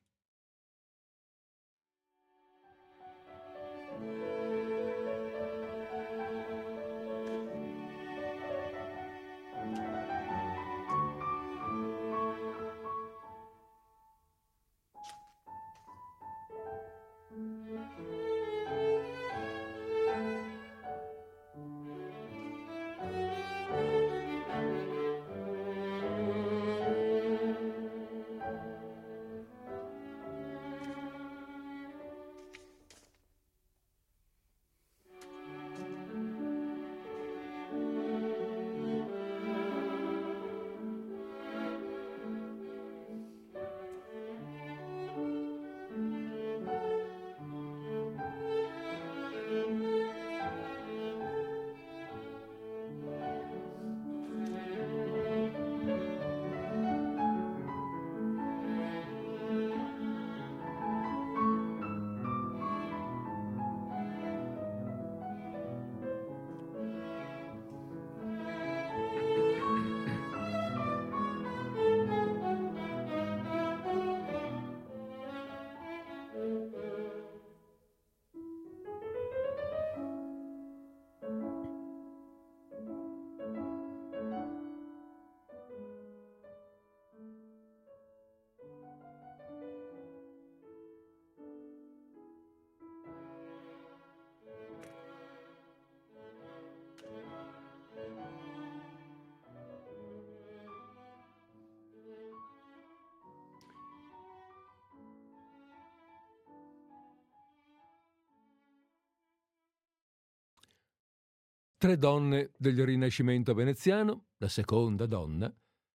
[111.80, 115.48] Tre donne del Rinascimento veneziano, la seconda donna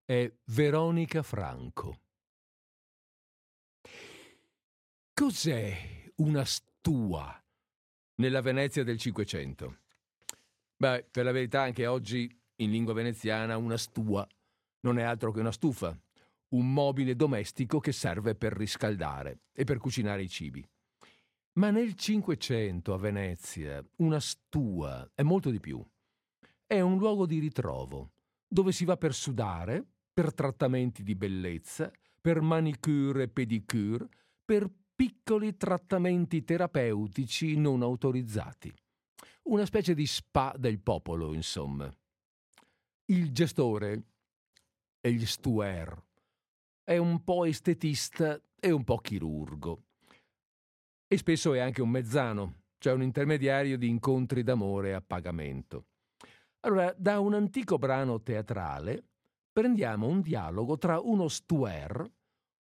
[0.05, 2.01] è Veronica Franco.
[5.15, 7.33] Cos'è una stua
[8.17, 9.83] nella Venezia del Cinquecento?
[10.77, 14.27] Beh, per la verità anche oggi in lingua veneziana una stua
[14.81, 15.97] non è altro che una stufa,
[16.55, 20.69] un mobile domestico che serve per riscaldare e per cucinare i cibi.
[21.59, 25.85] Ma nel Cinquecento a Venezia una stua è molto di più.
[26.65, 28.13] È un luogo di ritrovo,
[28.47, 31.91] dove si va per sudare, per trattamenti di bellezza,
[32.21, 34.09] per manicure e pedicure,
[34.45, 38.73] per piccoli trattamenti terapeutici non autorizzati.
[39.45, 41.93] Una specie di spa del popolo, insomma.
[43.07, 44.03] Il gestore,
[45.01, 46.05] egli stuer,
[46.85, 49.83] è un po' estetista e un po' chirurgo.
[51.11, 55.87] E spesso è anche un mezzano, cioè un intermediario di incontri d'amore a pagamento.
[56.61, 59.05] Allora, da un antico brano teatrale
[59.51, 62.07] prendiamo un dialogo tra uno stuer,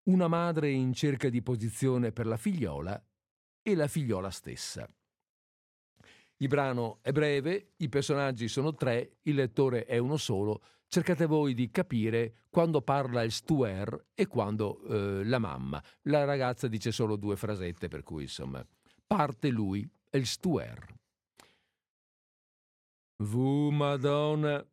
[0.10, 3.02] una madre in cerca di posizione per la figliola,
[3.62, 4.88] e la figliola stessa.
[6.38, 10.62] Il brano è breve, i personaggi sono tre, il lettore è uno solo.
[10.94, 15.84] Cercate voi di capire quando parla il stuer e quando eh, la mamma.
[16.04, 18.64] La ragazza dice solo due frasette, per cui insomma
[19.08, 20.86] parte lui, è il stuer.
[23.24, 24.64] Vous, madonna,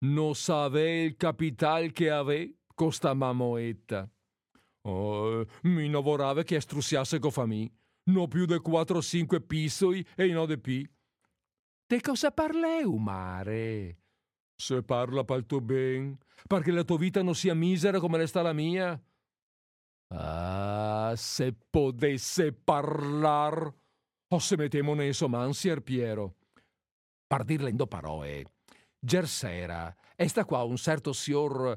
[0.00, 4.06] non savez il capital che ave costa mamoetta.
[4.82, 7.72] Oh, mi lavorava che strussiasse con famiglia.
[8.10, 10.86] No più de 4-5 pisoi e no de pi.
[11.86, 14.01] De cosa parleu, mare?
[14.62, 18.52] Se parla pal tuo ben, perché la tua vita non sia misera come sta la
[18.52, 18.96] mia.
[20.14, 23.74] Ah, se potesse parlar,
[24.28, 26.36] o se metemo ne somansier Piero.
[27.26, 28.44] Per dirle in do parole,
[29.00, 31.76] gersera, e sta qua un certo signor...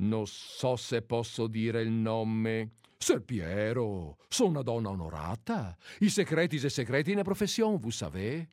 [0.00, 2.72] Non so se posso dire il nome.
[2.98, 5.76] Ser Piero, sono una donna onorata.
[6.00, 8.46] I segreti e segreti nella professione, vous savez?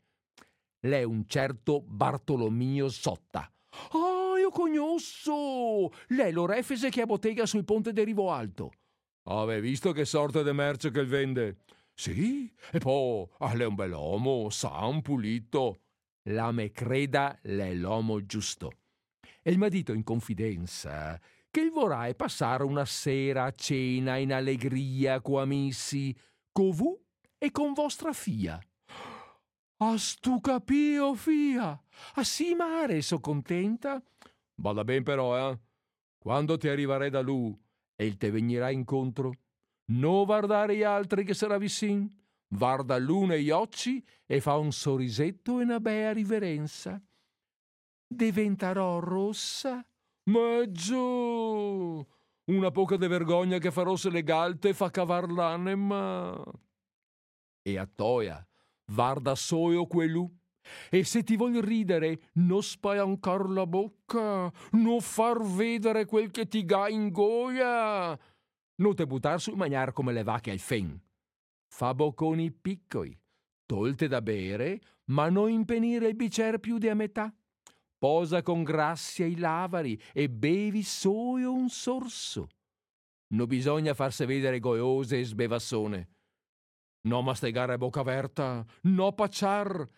[0.87, 3.51] Lei è un certo Bartolomeo Sotta.
[3.91, 5.91] Ah, io conosco!
[6.07, 8.71] Lei lo refese che ha bottega sul ponte di Rivo Alto.
[9.23, 11.57] Ave visto che sorta di merce che vende?
[11.93, 15.81] Sì, e poi ah, lei è un bell'uomo, san, pulito.
[16.29, 18.71] La me creda, è l'uomo giusto.
[19.41, 21.19] E il marito in confidenza
[21.51, 26.15] che il vorrai passare una sera a cena in allegria co amici,
[26.51, 26.97] co vu
[27.37, 28.57] e con vostra fia.
[29.79, 31.79] Has tu capio, fia?
[32.15, 34.01] Ah sì, mare, so contenta?
[34.55, 35.59] Vada ben però, eh?
[36.17, 37.55] Quando ti arriverai da lui
[37.95, 39.31] e il te venirà incontro,
[39.91, 42.11] non guardare gli altri che sarà vicin,
[42.47, 46.99] guarda l'uno e gli occhi e fa un sorrisetto e una bella riverenza.
[48.07, 49.85] Diventerò rossa?
[50.31, 52.05] Ma giù!
[52.45, 56.41] Una poca de vergogna che farò se le galte fa cavar l'anima.
[57.61, 58.46] E a toia,
[58.91, 60.31] Varda soio quello.
[60.89, 66.65] E se ti voglio ridere, non spalancar la bocca, non far vedere quel che ti
[66.65, 68.17] ga in goia.
[68.75, 70.99] Non te buttar su mangiare come le vacche al fen.
[71.69, 73.17] Fa bocconi piccoli,
[73.65, 77.33] tolte da bere, ma non impenire il bicer più di a metà.
[77.97, 82.49] Posa con grazia i lavari e bevi solo un sorso.
[83.29, 86.09] Non bisogna farsi vedere goiose e sbevassone
[87.07, 89.89] no mastegare a bocca aperta, no pacciar.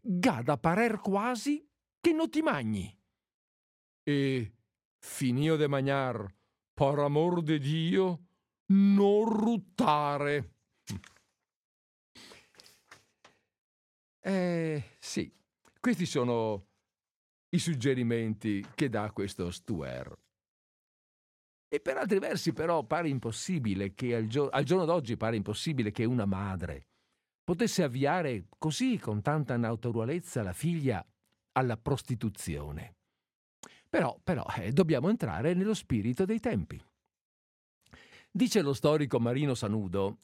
[0.00, 1.68] Gada parer quasi
[2.00, 2.92] che non ti magni.
[4.02, 4.52] E
[4.98, 6.26] finio de magnar,
[6.72, 8.26] per amor de Dio,
[8.66, 10.54] non ruttare.
[14.20, 15.32] Eh sì,
[15.78, 16.66] questi sono
[17.50, 20.25] i suggerimenti che dà questo Stuer.
[21.76, 25.90] E per altri versi però pare impossibile che al, gio- al giorno d'oggi pare impossibile
[25.90, 26.86] che una madre
[27.44, 31.06] potesse avviare così con tanta naturalezza la figlia
[31.52, 32.94] alla prostituzione.
[33.90, 36.82] Però, però eh, dobbiamo entrare nello spirito dei tempi.
[38.30, 40.20] Dice lo storico Marino Sanudo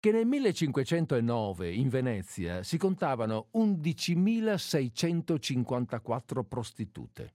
[0.00, 7.34] che nel 1509 in Venezia si contavano 11.654 prostitute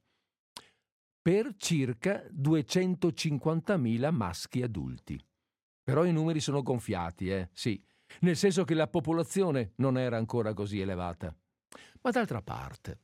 [1.22, 5.22] per circa 250.000 maschi adulti.
[5.84, 7.50] Però i numeri sono gonfiati, eh?
[7.52, 7.84] Sì,
[8.22, 11.36] nel senso che la popolazione non era ancora così elevata.
[12.02, 13.02] Ma d'altra parte,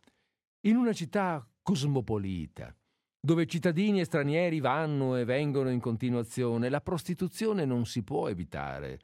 [0.62, 2.76] in una città cosmopolita,
[3.20, 9.00] dove cittadini e stranieri vanno e vengono in continuazione, la prostituzione non si può evitare.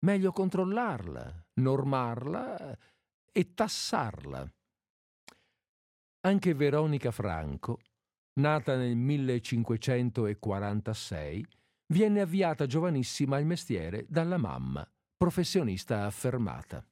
[0.00, 2.78] Meglio controllarla, normarla
[3.32, 4.52] e tassarla.
[6.20, 7.78] Anche Veronica Franco
[8.34, 11.46] nata nel 1546,
[11.88, 16.84] viene avviata giovanissima al mestiere dalla mamma, professionista affermata.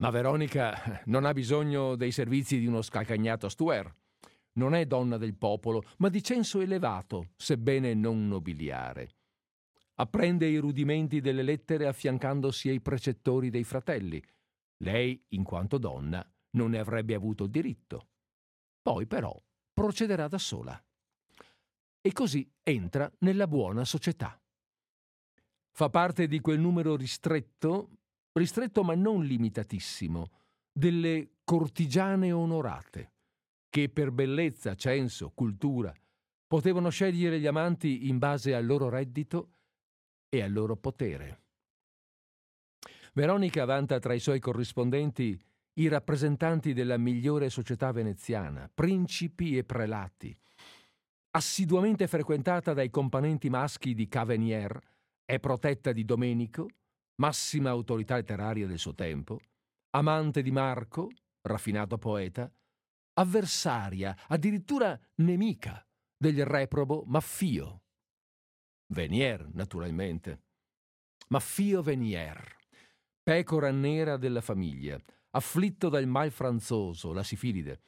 [0.00, 3.92] Ma Veronica non ha bisogno dei servizi di uno scalcagnato stuer.
[4.52, 9.10] Non è donna del popolo, ma di censo elevato, sebbene non nobiliare.
[10.00, 14.22] apprende i rudimenti delle lettere affiancandosi ai precettori dei fratelli.
[14.78, 18.08] Lei, in quanto donna, non ne avrebbe avuto diritto.
[18.80, 19.36] Poi però
[19.78, 20.84] procederà da sola.
[22.00, 24.40] E così entra nella buona società.
[25.70, 27.90] Fa parte di quel numero ristretto,
[28.32, 30.30] ristretto ma non limitatissimo,
[30.72, 33.12] delle cortigiane onorate,
[33.68, 35.94] che per bellezza, censo, cultura,
[36.48, 39.52] potevano scegliere gli amanti in base al loro reddito
[40.28, 41.42] e al loro potere.
[43.12, 45.40] Veronica vanta tra i suoi corrispondenti
[45.78, 50.36] i rappresentanti della migliore società veneziana, principi e prelati.
[51.30, 54.78] Assiduamente frequentata dai componenti maschi di Cavenier,
[55.24, 56.68] è protetta di Domenico,
[57.16, 59.38] massima autorità letteraria del suo tempo,
[59.90, 61.10] amante di Marco,
[61.42, 62.50] raffinato poeta,
[63.14, 67.82] avversaria, addirittura nemica del reprobo Maffio.
[68.92, 70.42] Venier, naturalmente.
[71.28, 72.56] Maffio Venier,
[73.22, 74.98] pecora nera della famiglia,
[75.38, 77.80] afflitto dal mal franzoso, la sifilide,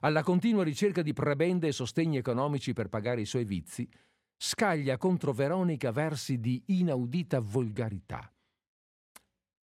[0.00, 3.88] alla continua ricerca di prebende e sostegni economici per pagare i suoi vizi,
[4.36, 8.30] scaglia contro Veronica versi di inaudita volgarità.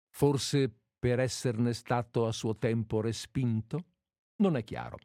[0.09, 3.85] Forse per esserne stato a suo tempo respinto?
[4.37, 4.99] Non è chiaro,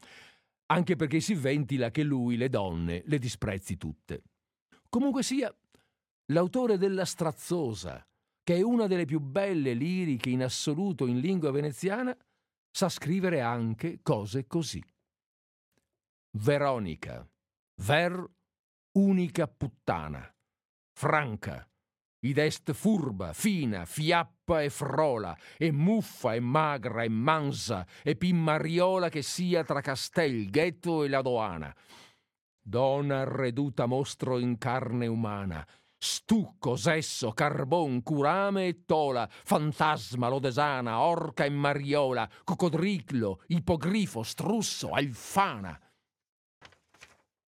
[0.68, 4.24] anche perché si ventila che lui le donne le disprezzi tutte.
[4.90, 5.54] Comunque sia,
[6.28, 8.06] l'autore della Strazzosa,
[8.44, 12.16] che è una delle più belle liriche in assoluto in lingua veneziana,
[12.76, 14.84] sa scrivere anche cose così.
[16.40, 17.26] Veronica,
[17.82, 18.22] ver
[18.98, 20.30] unica puttana,
[20.92, 21.66] franca,
[22.26, 29.08] id est furba, fina, fiappa e frola, e muffa e magra e mansa, e pimmariola
[29.08, 31.74] che sia tra Castel, Ghetto e la Doana.
[32.62, 35.66] Donna arreduta mostro in carne umana,
[36.06, 45.80] stucco, sesso, carbon, curame e tola, fantasma, lodesana, orca e mariola, coccodrillo, ipogrifo, strusso, alfana.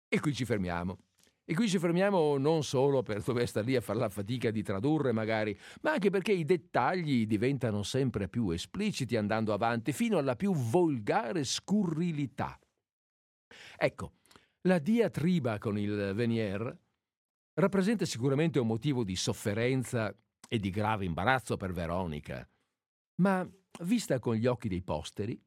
[0.07, 0.97] E qui ci fermiamo.
[1.45, 4.63] E qui ci fermiamo non solo per dover stare lì a fare la fatica di
[4.63, 10.35] tradurre magari, ma anche perché i dettagli diventano sempre più espliciti andando avanti fino alla
[10.35, 12.57] più volgare scurrilità.
[13.75, 14.13] Ecco,
[14.61, 16.82] la diatriba con il Venier
[17.55, 20.15] rappresenta sicuramente un motivo di sofferenza
[20.47, 22.47] e di grave imbarazzo per Veronica,
[23.21, 23.47] ma
[23.81, 25.39] vista con gli occhi dei posteri,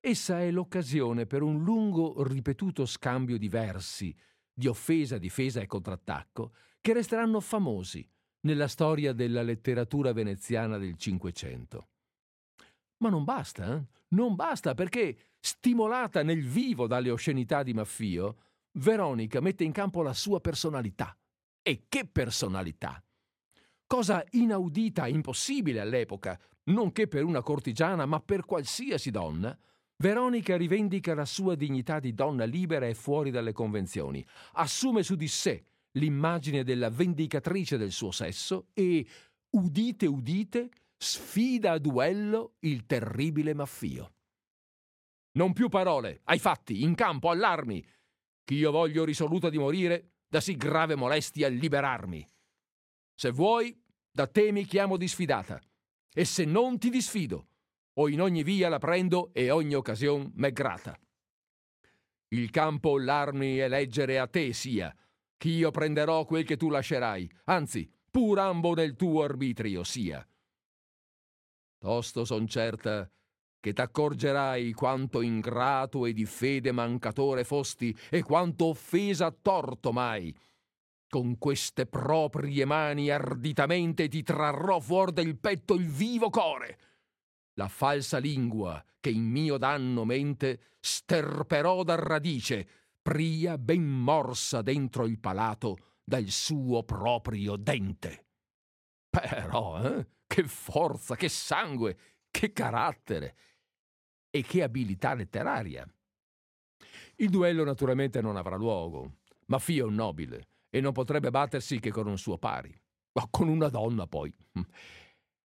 [0.00, 4.14] essa è l'occasione per un lungo ripetuto scambio di versi,
[4.52, 8.08] di offesa, difesa e contrattacco, che resteranno famosi
[8.42, 11.88] nella storia della letteratura veneziana del Cinquecento.
[12.98, 13.86] Ma non basta, eh?
[14.08, 18.42] non basta perché, stimolata nel vivo dalle oscenità di Maffio,
[18.78, 21.16] Veronica mette in campo la sua personalità
[21.68, 23.02] e che personalità!
[23.88, 29.56] Cosa inaudita, impossibile all'epoca, non che per una cortigiana, ma per qualsiasi donna,
[29.96, 35.26] Veronica rivendica la sua dignità di donna libera e fuori dalle convenzioni, assume su di
[35.26, 39.04] sé l'immagine della vendicatrice del suo sesso e,
[39.50, 44.12] udite udite, sfida a duello il terribile Maffio.
[45.32, 47.84] Non più parole, ai fatti, in campo, allarmi,
[48.44, 52.26] ch'io voglio risoluta di morire da sì grave molestia liberarmi.
[53.14, 53.78] Se vuoi,
[54.10, 55.60] da te mi chiamo di sfidata,
[56.12, 57.48] e se non ti disfido,
[57.94, 60.98] o in ogni via la prendo e ogni occasione m'è grata.
[62.28, 64.94] Il campo l'armi e leggere a te sia,
[65.36, 70.26] ch'io prenderò quel che tu lascerai, anzi, pur ambo nel tuo arbitrio sia.
[71.78, 73.10] Tosto son certa
[73.66, 80.32] che t'accorgerai quanto ingrato e di fede mancatore fosti e quanto offesa torto mai.
[81.08, 86.78] Con queste proprie mani arditamente ti trarrò fuor del petto il vivo core.
[87.54, 92.68] La falsa lingua che in mio danno mente sterperò da radice,
[93.02, 98.26] pria ben morsa dentro il palato dal suo proprio dente.
[99.10, 100.06] Però, eh?
[100.24, 101.96] che forza, che sangue,
[102.30, 103.34] che carattere!
[104.30, 105.88] E che abilità letteraria.
[107.16, 111.80] Il duello naturalmente non avrà luogo, ma Fio è un nobile e non potrebbe battersi
[111.80, 112.74] che con un suo pari,
[113.12, 114.32] o con una donna poi.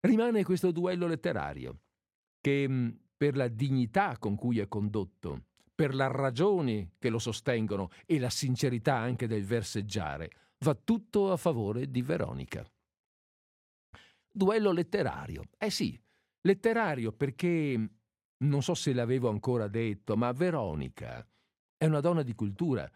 [0.00, 1.80] Rimane questo duello letterario,
[2.40, 7.90] che mm, per la dignità con cui è condotto, per le ragioni che lo sostengono
[8.06, 10.30] e la sincerità anche del verseggiare,
[10.64, 12.68] va tutto a favore di Veronica.
[14.32, 15.44] Duello letterario.
[15.58, 15.98] Eh sì,
[16.42, 17.99] letterario perché
[18.44, 21.26] non so se l'avevo ancora detto, ma Veronica
[21.76, 22.90] è una donna di cultura.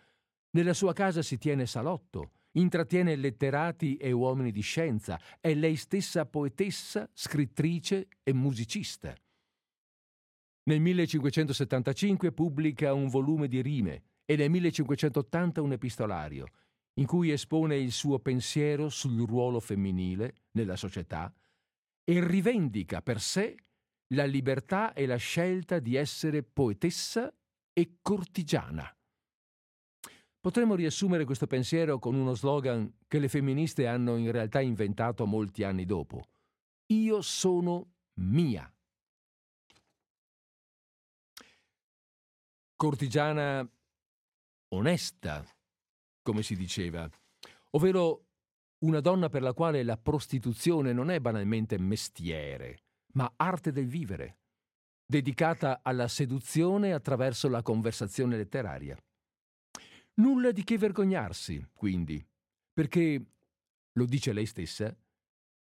[0.50, 6.26] Nella sua casa si tiene salotto intrattiene letterati e uomini di scienza, è lei stessa
[6.26, 9.14] poetessa, scrittrice e musicista.
[10.64, 16.46] Nel 1575 pubblica un volume di rime e nel 1580 un epistolario,
[16.94, 21.32] in cui espone il suo pensiero sul ruolo femminile nella società
[22.04, 23.56] e rivendica per sé
[24.14, 27.32] la libertà e la scelta di essere poetessa
[27.72, 28.94] e cortigiana.
[30.40, 35.62] Potremmo riassumere questo pensiero con uno slogan che le femministe hanno in realtà inventato molti
[35.62, 36.22] anni dopo.
[36.88, 38.70] Io sono mia.
[42.76, 43.66] Cortigiana
[44.68, 45.44] onesta,
[46.22, 47.08] come si diceva,
[47.70, 48.26] ovvero
[48.80, 52.82] una donna per la quale la prostituzione non è banalmente mestiere,
[53.14, 54.38] ma arte del vivere,
[55.06, 58.96] dedicata alla seduzione attraverso la conversazione letteraria.
[60.14, 62.24] Nulla di che vergognarsi, quindi,
[62.72, 63.24] perché,
[63.92, 64.96] lo dice lei stessa,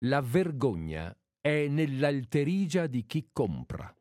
[0.06, 3.93] la vergogna è nell'alterigia di chi compra.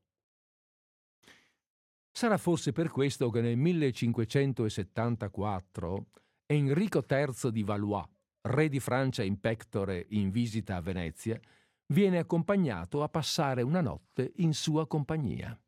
[2.10, 6.06] Sarà forse per questo che nel 1574
[6.46, 8.04] Enrico III di Valois,
[8.42, 11.40] re di Francia in pectore in visita a Venezia,
[11.86, 15.58] viene accompagnato a passare una notte in sua compagnia.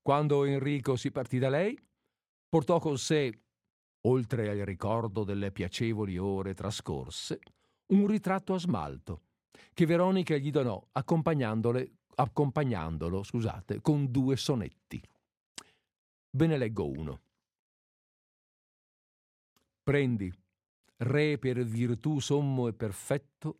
[0.00, 1.76] Quando Enrico si partì da lei,
[2.48, 3.40] portò con sé
[4.02, 7.40] oltre al ricordo delle piacevoli ore trascorse,
[7.86, 9.22] un ritratto a smalto
[9.72, 15.02] che Veronica gli donò accompagnandolo scusate, con due sonetti.
[16.30, 17.20] Ve ne leggo uno.
[19.82, 20.32] Prendi,
[20.98, 23.56] re per virtù sommo e perfetto,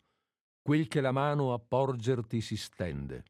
[0.65, 3.25] quel che la mano a porgerti si stende.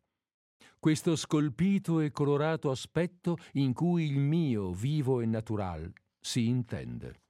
[0.79, 7.23] Questo scolpito e colorato aspetto in cui il mio vivo e natural si intende.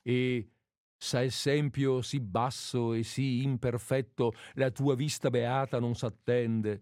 [0.00, 0.52] E
[0.96, 6.80] sa esempio sì basso e sì imperfetto la tua vista beata non s'attende,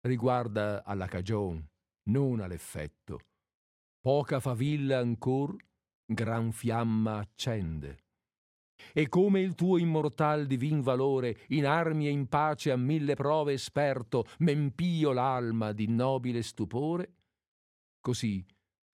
[0.00, 1.62] riguarda alla cagion,
[2.04, 3.20] non all'effetto.
[4.00, 5.54] Poca favilla ancor,
[6.06, 8.01] gran fiamma accende.
[8.92, 13.52] E come il tuo immortal divin valore, in armi e in pace a mille prove
[13.52, 17.14] esperto, m'empio l'alma di nobile stupore,
[18.00, 18.44] così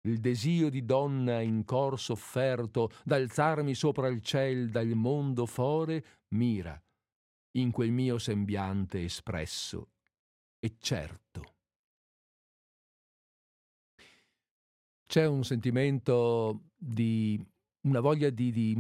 [0.07, 6.81] il desio di donna in cor sofferto d'alzarmi sopra il ciel dal mondo fore mira
[7.57, 9.91] in quel mio sembiante espresso
[10.61, 11.55] e certo.
[15.07, 17.43] C'è un sentimento di
[17.87, 18.77] una voglia di, di,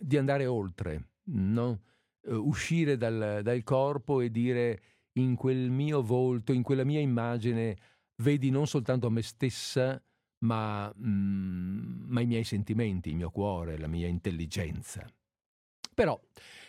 [0.00, 1.80] di andare oltre, no?
[2.22, 4.82] uh, uscire dal, dal corpo e dire
[5.12, 7.76] in quel mio volto, in quella mia immagine,
[8.16, 10.00] vedi non soltanto me stessa,
[10.40, 15.06] ma, ma i miei sentimenti, il mio cuore, la mia intelligenza.
[15.94, 16.20] Però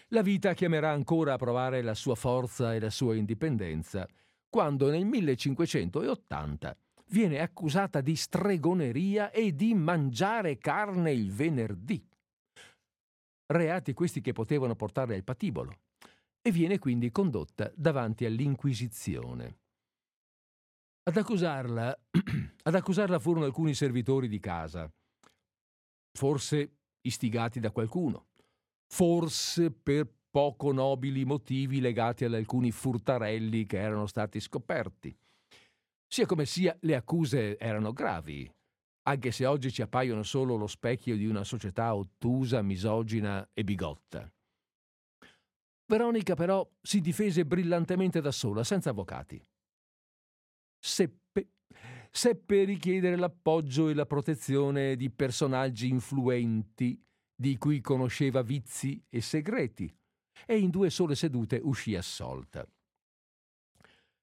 [0.10, 4.08] la vita chiamerà ancora a provare la sua forza e la sua indipendenza
[4.48, 6.78] quando nel 1580
[7.10, 12.06] viene accusata di stregoneria e di mangiare carne il venerdì.
[13.48, 15.80] Reati questi che potevano portarle al patibolo
[16.42, 19.58] e viene quindi condotta davanti all'Inquisizione.
[21.04, 21.98] Ad accusarla,
[22.64, 24.92] ad accusarla furono alcuni servitori di casa,
[26.12, 28.28] forse istigati da qualcuno,
[28.88, 35.18] forse per poco nobili motivi legati ad alcuni furtarelli che erano stati scoperti.
[36.08, 38.50] Sia come sia, le accuse erano gravi,
[39.04, 44.32] anche se oggi ci appaiono solo lo specchio di una società ottusa, misogina e bigotta.
[45.86, 49.42] Veronica però si difese brillantemente da sola, senza avvocati
[50.80, 51.50] seppe,
[52.12, 57.02] seppe richiedere l'appoggio e la protezione di personaggi influenti
[57.36, 59.94] di cui conosceva vizi e segreti,
[60.46, 62.68] e in due sole sedute uscì assolta.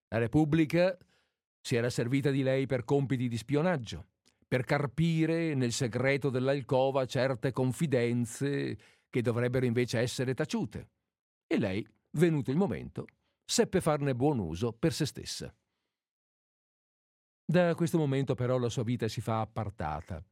[0.09, 0.97] La Repubblica
[1.65, 4.09] si era servita di lei per compiti di spionaggio,
[4.47, 8.77] per carpire nel segreto dell'alcova certe confidenze
[9.09, 10.91] che dovrebbero invece essere taciute.
[11.47, 11.87] E lei,
[12.19, 13.07] venuto il momento,
[13.43, 15.55] seppe farne buon uso per se stessa.
[17.47, 20.23] Da questo momento però la sua vita si fa appartata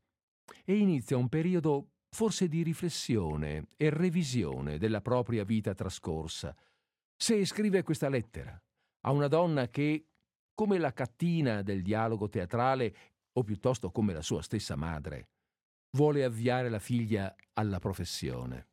[0.66, 6.54] e inizia un periodo forse di riflessione e revisione della propria vita trascorsa.
[7.16, 8.62] Se scrive questa lettera
[9.04, 10.08] a una donna che,
[10.62, 12.94] come la cattina del dialogo teatrale,
[13.32, 15.30] o piuttosto come la sua stessa madre,
[15.96, 18.68] vuole avviare la figlia alla professione.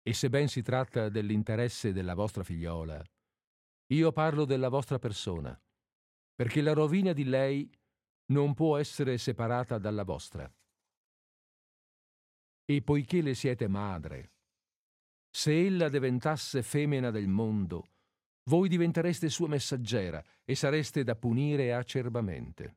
[0.00, 3.02] E se ben si tratta dell'interesse della vostra figliola,
[3.88, 5.60] io parlo della vostra persona,
[6.32, 7.68] perché la rovina di lei
[8.26, 10.48] non può essere separata dalla vostra.
[12.64, 14.34] E poiché le siete madre,
[15.28, 17.86] se ella diventasse femmina del mondo,
[18.44, 22.76] voi diventereste sua messaggera e sareste da punire acerbamente.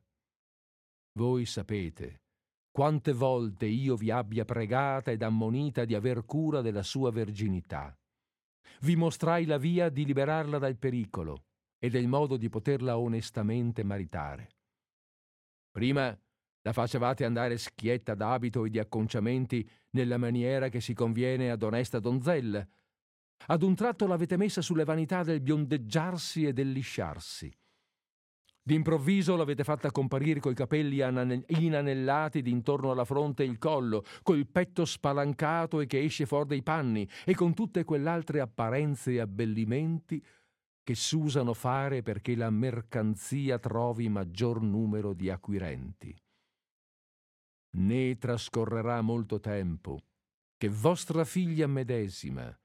[1.12, 2.20] Voi sapete
[2.76, 7.96] quante volte io vi abbia pregata ed ammonita di aver cura della sua verginità.
[8.80, 11.44] Vi mostrai la via di liberarla dal pericolo
[11.78, 14.50] e del modo di poterla onestamente maritare.
[15.70, 16.14] Prima
[16.60, 21.98] la facevate andare schietta d'abito e di acconciamenti nella maniera che si conviene ad onesta
[21.98, 22.66] donzella.
[23.46, 27.54] Ad un tratto l'avete messa sulle vanità del biondeggiarsi e del lisciarsi.
[28.66, 34.84] D'improvviso l'avete fatta comparire coi capelli inanellati d'intorno alla fronte e il collo, col petto
[34.84, 40.20] spalancato e che esce fuori dai panni, e con tutte quell'altre apparenze e abbellimenti
[40.82, 46.16] che s'usano fare perché la mercanzia trovi maggior numero di acquirenti.
[47.76, 50.00] Né trascorrerà molto tempo
[50.56, 52.56] che vostra figlia medesima,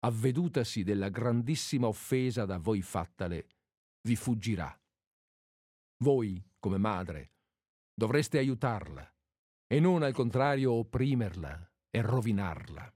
[0.00, 3.46] avvedutasi della grandissima offesa da voi fattale,
[4.02, 4.78] vi fuggirà
[5.98, 7.32] voi, come madre,
[7.94, 9.10] dovreste aiutarla
[9.66, 12.94] e non al contrario opprimerla e rovinarla.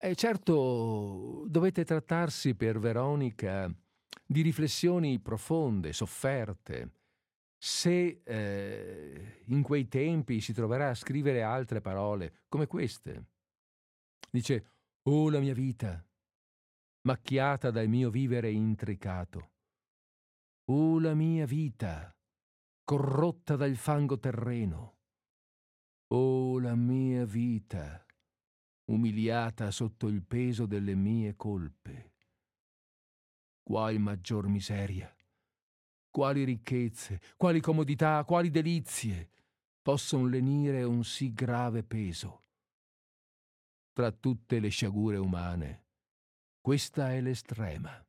[0.00, 3.70] E certo dovete trattarsi per Veronica
[4.24, 6.92] di riflessioni profonde, sofferte.
[7.60, 13.24] Se eh, in quei tempi si troverà a scrivere altre parole come queste.
[14.30, 16.04] Dice, oh la mia vita,
[17.02, 19.52] macchiata dal mio vivere intricato
[20.70, 22.14] Oh la mia vita,
[22.84, 24.98] corrotta dal fango terreno.
[26.08, 28.04] Oh la mia vita,
[28.90, 32.12] umiliata sotto il peso delle mie colpe.
[33.62, 35.10] Qual maggior miseria,
[36.10, 39.30] quali ricchezze, quali comodità, quali delizie
[39.80, 42.47] possono lenire un sì grave peso.
[43.98, 45.86] Tra tutte le sciagure umane,
[46.60, 48.00] questa è l'estrema.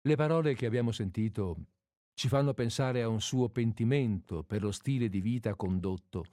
[0.00, 1.66] Le parole che abbiamo sentito
[2.14, 6.24] ci fanno pensare a un suo pentimento per lo stile di vita condotto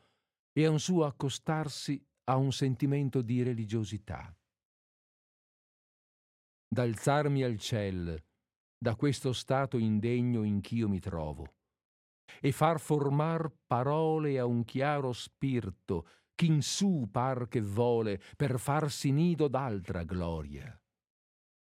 [0.53, 4.35] e a un suo accostarsi a un sentimento di religiosità.
[6.67, 8.25] D'alzarmi al ciel
[8.75, 11.57] da questo stato indegno in ch'io mi trovo
[12.41, 19.11] e far formar parole a un chiaro spirito ch'in su par che vole per farsi
[19.11, 20.79] nido d'altra gloria.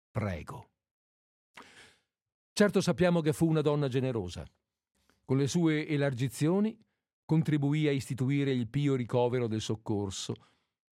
[0.09, 0.69] Prego.
[2.53, 4.45] Certo sappiamo che fu una donna generosa.
[5.24, 6.78] Con le sue elargizioni
[7.26, 10.34] contribuì a istituire il pio ricovero del soccorso,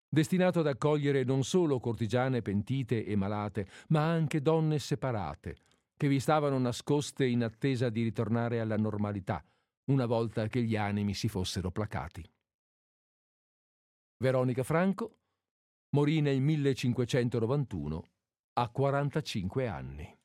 [0.09, 5.57] destinato ad accogliere non solo cortigiane pentite e malate, ma anche donne separate,
[5.97, 9.45] che vi stavano nascoste in attesa di ritornare alla normalità,
[9.87, 12.25] una volta che gli animi si fossero placati.
[14.21, 15.19] Veronica Franco
[15.91, 18.09] morì nel 1591
[18.55, 20.18] a 45 anni.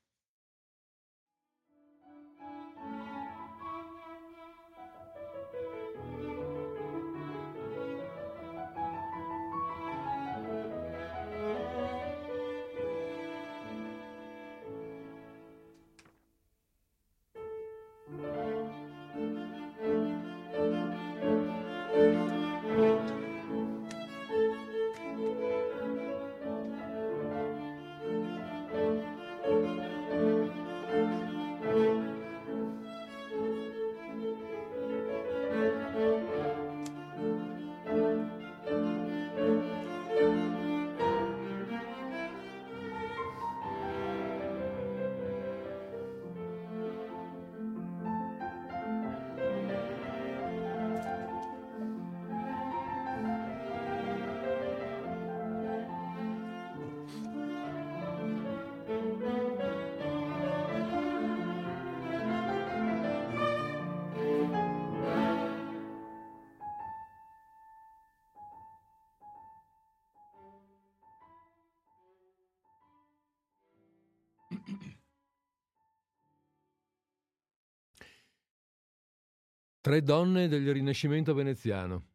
[79.84, 82.12] Tre donne del Rinascimento veneziano.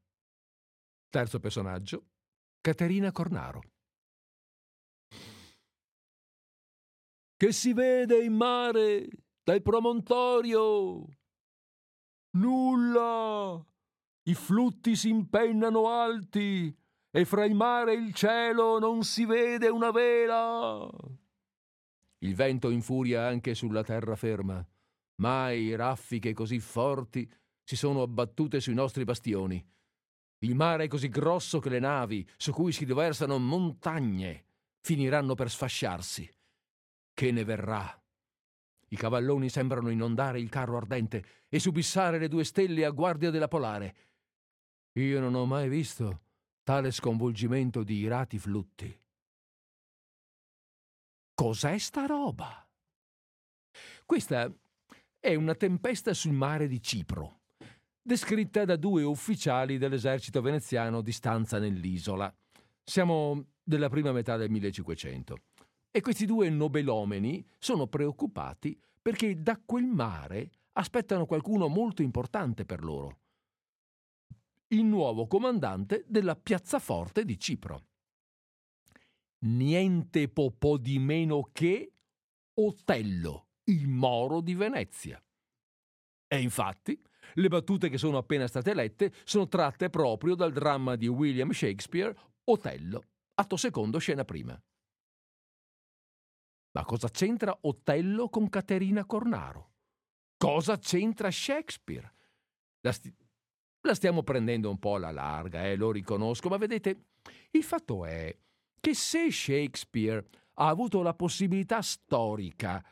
[1.10, 2.06] Terzo personaggio,
[2.62, 3.60] Caterina Cornaro.
[7.36, 9.06] Che si vede in mare
[9.42, 11.08] dal promontorio?
[12.38, 13.62] Nulla!
[14.22, 16.74] I flutti si impennano alti
[17.10, 20.90] e fra il mare e il cielo non si vede una vela.
[22.20, 24.66] Il vento infuria anche sulla terraferma.
[25.16, 27.30] Mai raffiche così forti
[27.68, 29.62] si sono abbattute sui nostri bastioni.
[30.38, 34.46] Il mare è così grosso che le navi, su cui si riversano montagne,
[34.80, 36.26] finiranno per sfasciarsi.
[37.12, 38.02] Che ne verrà?
[38.88, 43.48] I cavalloni sembrano inondare il carro ardente e subissare le due stelle a guardia della
[43.48, 43.96] polare.
[44.92, 46.22] Io non ho mai visto
[46.62, 48.98] tale sconvolgimento di irati flutti.
[51.34, 52.66] Cos'è sta roba?
[54.06, 54.50] Questa
[55.20, 57.37] è una tempesta sul mare di Cipro
[58.08, 62.34] descritta da due ufficiali dell'esercito veneziano di stanza nell'isola.
[62.82, 65.36] Siamo della prima metà del 1500.
[65.90, 72.82] E questi due nobelomeni sono preoccupati perché da quel mare aspettano qualcuno molto importante per
[72.82, 73.18] loro.
[74.68, 77.84] Il nuovo comandante della piazzaforte di Cipro.
[79.40, 81.92] Niente po' di meno che
[82.54, 85.22] Otello, il moro di Venezia.
[86.26, 86.98] E infatti
[87.34, 92.14] le battute che sono appena state lette sono tratte proprio dal dramma di William Shakespeare,
[92.44, 93.02] Otello,
[93.34, 94.60] atto secondo, scena prima.
[96.72, 99.72] Ma cosa c'entra Otello con Caterina Cornaro?
[100.36, 102.12] Cosa c'entra Shakespeare?
[102.80, 103.14] La, sti-
[103.80, 107.06] la stiamo prendendo un po' alla larga, eh, lo riconosco, ma vedete,
[107.50, 108.36] il fatto è
[108.80, 110.24] che se Shakespeare
[110.54, 112.84] ha avuto la possibilità storica,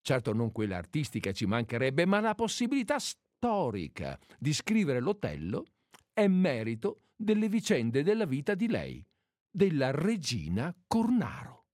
[0.00, 5.64] certo non quella artistica ci mancherebbe, ma la possibilità storica, storica di scrivere l'Otello
[6.12, 9.04] è merito delle vicende della vita di lei,
[9.50, 11.66] della regina Cornaro.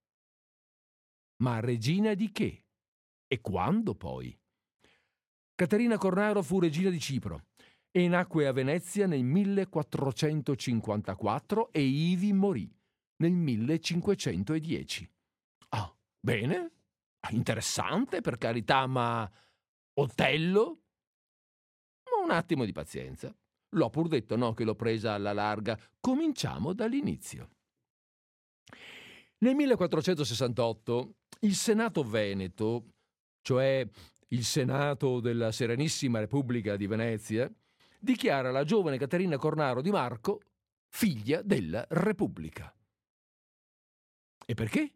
[1.43, 2.64] Ma regina di che?
[3.27, 4.35] E quando poi?
[5.55, 7.49] Caterina Cornaro fu regina di Cipro
[7.91, 12.75] e nacque a Venezia nel 1454 e ivi morì
[13.16, 15.12] nel 1510.
[15.71, 16.71] Ah, bene,
[17.33, 19.31] interessante per carità, ma
[19.99, 20.85] Otello
[22.29, 23.35] un attimo di pazienza.
[23.70, 25.79] L'ho pur detto, no, che l'ho presa alla larga.
[26.01, 27.51] Cominciamo dall'inizio.
[29.39, 32.89] Nel 1468 il Senato Veneto,
[33.43, 33.87] cioè
[34.29, 37.51] il Senato della Serenissima Repubblica di Venezia,
[37.99, 40.41] dichiara la giovane Caterina Cornaro di Marco
[40.89, 42.74] figlia della Repubblica.
[44.45, 44.93] E perché?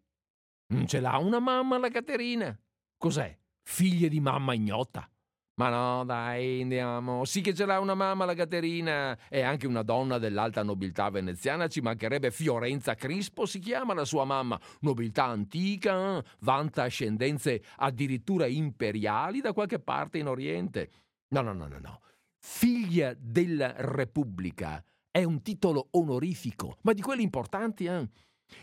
[0.68, 2.59] Non ce l'ha una mamma la Caterina?
[2.97, 3.39] Cos'è?
[3.62, 5.09] Figlia di mamma ignota?
[5.55, 7.27] Ma no, dai, andiamo.
[7.27, 9.19] Sì che ce l'ha una mamma la Caterina.
[9.29, 14.25] È anche una donna dell'alta nobiltà veneziana, ci mancherebbe Fiorenza Crispo, si chiama la sua
[14.25, 14.59] mamma.
[14.81, 20.91] Nobiltà antica, vanta ascendenze addirittura imperiali da qualche parte in Oriente.
[21.29, 22.01] No, no, no, no, no.
[22.39, 24.83] Figlia della Repubblica.
[25.11, 28.09] È un titolo onorifico, ma di quelli importanti, eh?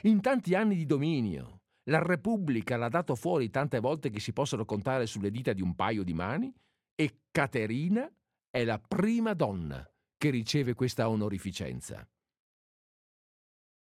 [0.04, 1.62] In tanti anni di dominio.
[1.84, 5.76] La Repubblica l'ha dato fuori tante volte che si possono contare sulle dita di un
[5.76, 6.52] paio di mani
[7.00, 8.14] e Caterina
[8.50, 12.06] è la prima donna che riceve questa onorificenza.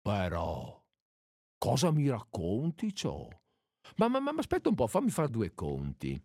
[0.04, 0.86] Però,
[1.58, 3.28] cosa mi racconti ciò?
[3.96, 6.24] Ma, ma, ma aspetta un po', fammi fare due conti.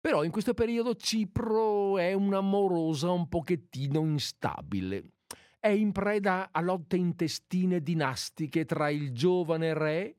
[0.00, 5.12] però in questo periodo Cipro è un'amorosa un pochettino instabile.
[5.58, 10.18] È in preda a lotte intestine dinastiche tra il giovane re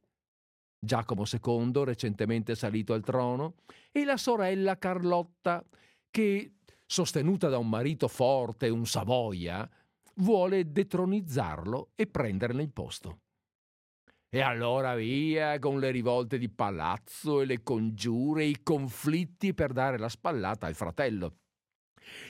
[0.80, 3.56] Giacomo II, recentemente salito al trono,
[3.92, 5.66] e la sorella Carlotta,
[6.10, 6.54] che,
[6.90, 9.70] sostenuta da un marito forte, un Savoia,
[10.16, 13.20] vuole detronizzarlo e prenderne il posto.
[14.28, 20.00] E allora via con le rivolte di palazzo e le congiure i conflitti per dare
[20.00, 21.38] la spallata al fratello.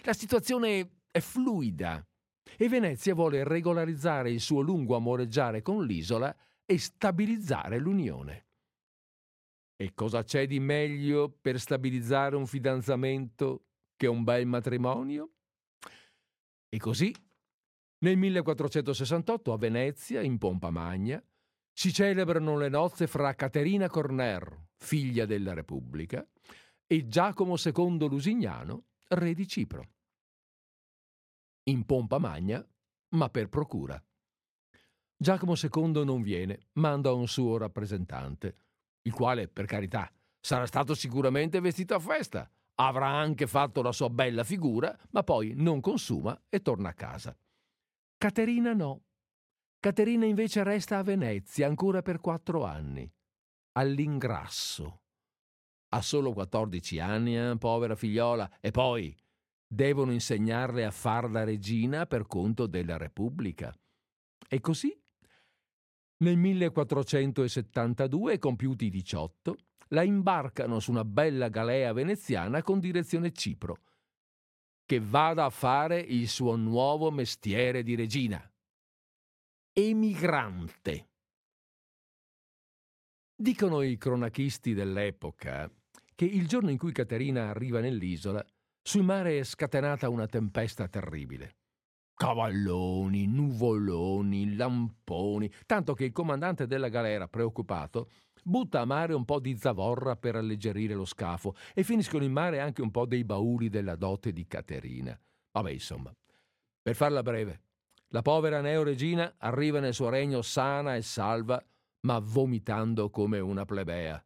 [0.04, 2.06] La situazione è fluida
[2.58, 6.36] e Venezia vuole regolarizzare il suo lungo amoreggiare con l'isola
[6.66, 8.48] e stabilizzare l'unione.
[9.78, 13.64] E cosa c'è di meglio per stabilizzare un fidanzamento
[14.00, 15.34] che un bel matrimonio?
[16.70, 17.14] E così,
[18.06, 21.22] nel 1468 a Venezia, in pompa magna,
[21.74, 26.26] si celebrano le nozze fra Caterina Corner, figlia della Repubblica,
[26.88, 29.90] e Giacomo II Lusignano, re di Cipro.
[31.64, 32.66] In pompa magna,
[33.16, 34.02] ma per procura.
[35.18, 38.56] Giacomo II non viene, manda un suo rappresentante,
[39.02, 42.50] il quale, per carità, sarà stato sicuramente vestito a festa,
[42.80, 47.36] avrà anche fatto la sua bella figura, ma poi non consuma e torna a casa.
[48.18, 49.04] Caterina no.
[49.80, 53.10] Caterina invece resta a Venezia ancora per quattro anni,
[53.74, 55.02] all'ingrasso.
[55.90, 59.16] Ha solo 14 anni, eh, povera figliola, e poi
[59.66, 63.74] devono insegnarle a far la regina per conto della Repubblica.
[64.48, 64.96] E così
[66.22, 69.56] nel 1472, compiuti 18,
[69.90, 73.78] la imbarcano su una bella galea veneziana con direzione Cipro,
[74.86, 78.52] che vada a fare il suo nuovo mestiere di regina.
[79.72, 81.08] Emigrante.
[83.36, 85.72] Dicono i cronachisti dell'epoca
[86.14, 88.46] che il giorno in cui Caterina arriva nell'isola,
[88.82, 91.60] sul mare è scatenata una tempesta terribile
[92.20, 98.10] cavalloni, nuvoloni, lamponi, tanto che il comandante della galera, preoccupato,
[98.44, 102.60] butta a mare un po' di zavorra per alleggerire lo scafo e finiscono in mare
[102.60, 105.20] anche un po' dei bauli della dote di Caterina.
[105.52, 106.16] Vabbè, insomma,
[106.82, 107.62] per farla breve,
[108.10, 111.64] la povera neoregina arriva nel suo regno sana e salva,
[112.02, 114.24] ma vomitando come una plebea.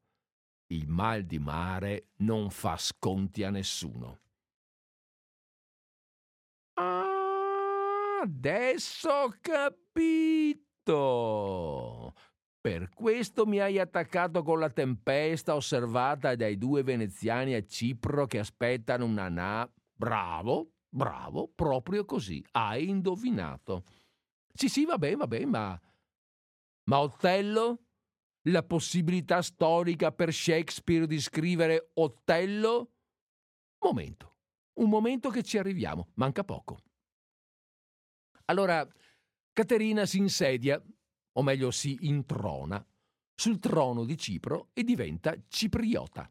[0.68, 4.20] Il mal di mare non fa sconti a nessuno.
[8.24, 9.74] Adesso ho capito.
[12.64, 18.40] Per questo mi hai attaccato con la tempesta osservata dai due veneziani a Cipro che
[18.40, 19.70] aspettano una na.
[19.94, 22.42] Bravo, bravo, proprio così.
[22.52, 23.84] Hai indovinato.
[24.54, 25.82] Sì, sì, va bene, va bene, ma.
[26.86, 27.80] Ma Otello?
[28.44, 32.92] La possibilità storica per Shakespeare di scrivere Otello?
[33.80, 34.38] Momento,
[34.80, 36.80] un momento che ci arriviamo, manca poco.
[38.46, 38.88] Allora
[39.52, 40.82] Caterina si insedia,
[41.34, 42.86] o meglio si introna,
[43.36, 46.30] sul trono di Cipro e diventa cipriota.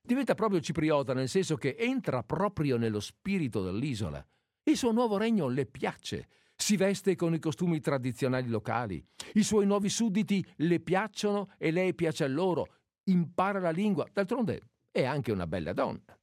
[0.00, 4.24] Diventa proprio cipriota nel senso che entra proprio nello spirito dell'isola.
[4.62, 9.66] Il suo nuovo regno le piace, si veste con i costumi tradizionali locali, i suoi
[9.66, 12.66] nuovi sudditi le piacciono e lei piace a loro,
[13.04, 16.18] impara la lingua, d'altronde è anche una bella donna.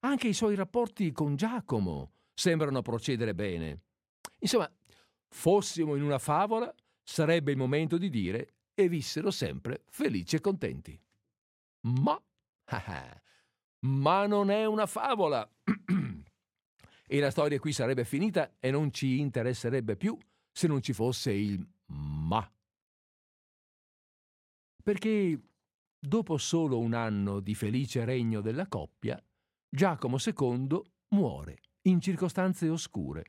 [0.00, 3.82] Anche i suoi rapporti con Giacomo sembrano procedere bene.
[4.40, 4.70] Insomma,
[5.28, 6.72] fossimo in una favola,
[7.04, 10.98] sarebbe il momento di dire e vissero sempre felici e contenti.
[11.82, 12.20] Ma,
[13.80, 15.48] ma non è una favola.
[17.06, 20.18] e la storia qui sarebbe finita e non ci interesserebbe più
[20.50, 22.50] se non ci fosse il ma.
[24.82, 25.40] Perché
[25.98, 29.22] dopo solo un anno di felice regno della coppia,
[29.68, 33.24] Giacomo II muore in circostanze oscure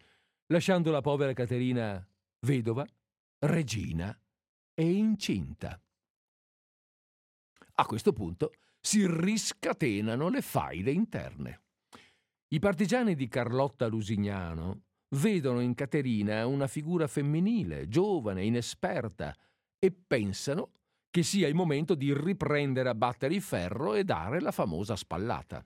[0.47, 2.05] lasciando la povera Caterina
[2.41, 2.85] vedova,
[3.39, 4.17] regina
[4.73, 5.79] e incinta.
[7.77, 11.61] A questo punto si riscatenano le faide interne.
[12.49, 14.83] I partigiani di Carlotta Lusignano
[15.15, 19.35] vedono in Caterina una figura femminile, giovane, inesperta,
[19.79, 20.71] e pensano
[21.09, 25.65] che sia il momento di riprendere a battere il ferro e dare la famosa spallata.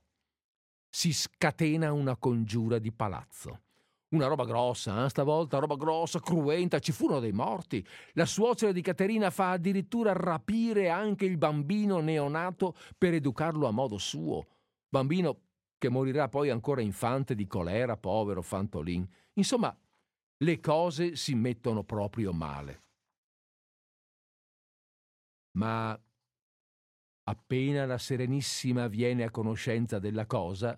[0.89, 3.63] Si scatena una congiura di palazzo.
[4.09, 5.09] Una roba grossa, eh?
[5.09, 7.85] stavolta roba grossa, cruenta, ci furono dei morti.
[8.13, 13.99] La suocera di Caterina fa addirittura rapire anche il bambino neonato per educarlo a modo
[13.99, 14.47] suo.
[14.89, 15.41] Bambino
[15.77, 19.07] che morirà poi ancora infante di colera, povero Fantolin.
[19.33, 19.75] Insomma,
[20.41, 22.83] le cose si mettono proprio male.
[25.57, 25.99] Ma
[27.23, 30.77] appena la Serenissima viene a conoscenza della cosa,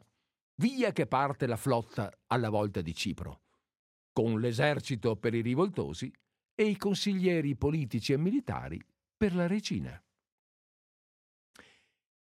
[0.56, 3.42] via che parte la flotta alla volta di Cipro,
[4.12, 6.12] con l'esercito per i rivoltosi
[6.54, 8.80] e i consiglieri politici e militari
[9.16, 10.02] per la regina.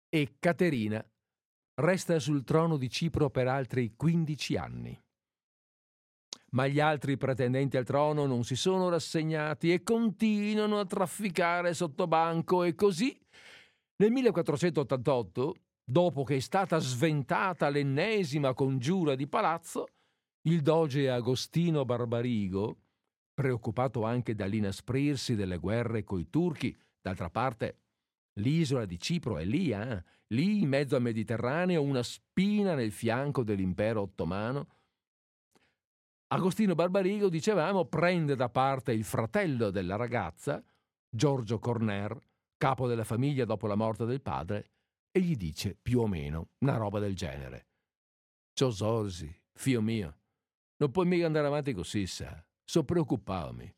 [0.09, 1.05] E Caterina
[1.76, 5.01] resta sul trono di Cipro per altri 15 anni.
[6.51, 12.07] Ma gli altri pretendenti al trono non si sono rassegnati e continuano a trafficare sotto
[12.07, 13.17] banco e così
[14.01, 15.55] nel 1488,
[15.92, 19.88] dopo che è stata sventata l'ennesima congiura di palazzo,
[20.44, 22.78] il doge Agostino Barbarigo,
[23.34, 27.80] preoccupato anche dall'inasprirsi delle guerre coi turchi, d'altra parte
[28.36, 30.04] l'isola di Cipro è lì, eh?
[30.28, 34.68] lì in mezzo al Mediterraneo, una spina nel fianco dell'impero ottomano.
[36.28, 40.64] Agostino Barbarigo, dicevamo, prende da parte il fratello della ragazza,
[41.10, 42.18] Giorgio Corner,
[42.56, 44.70] capo della famiglia dopo la morte del padre,
[45.12, 47.68] e gli dice più o meno una roba del genere.
[48.53, 50.18] Ciò Sorsi, figlio mio,
[50.78, 52.43] non puoi mica andare avanti così, sa.
[52.64, 53.76] So preoccuparmi.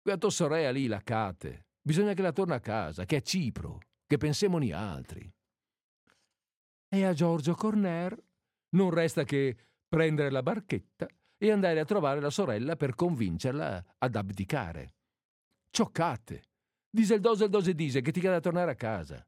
[0.00, 3.78] Quella tua sorella lì, la Cate, bisogna che la torni a casa, che è Cipro,
[4.06, 5.30] che pensiamo ni altri.
[6.88, 8.20] E a Giorgio Corner
[8.70, 9.56] non resta che
[9.86, 11.06] prendere la barchetta
[11.36, 14.94] e andare a trovare la sorella per convincerla ad abdicare.
[15.70, 16.44] Cioccate!
[16.90, 19.26] Dice il dose il dose dice che ti da tornare a casa.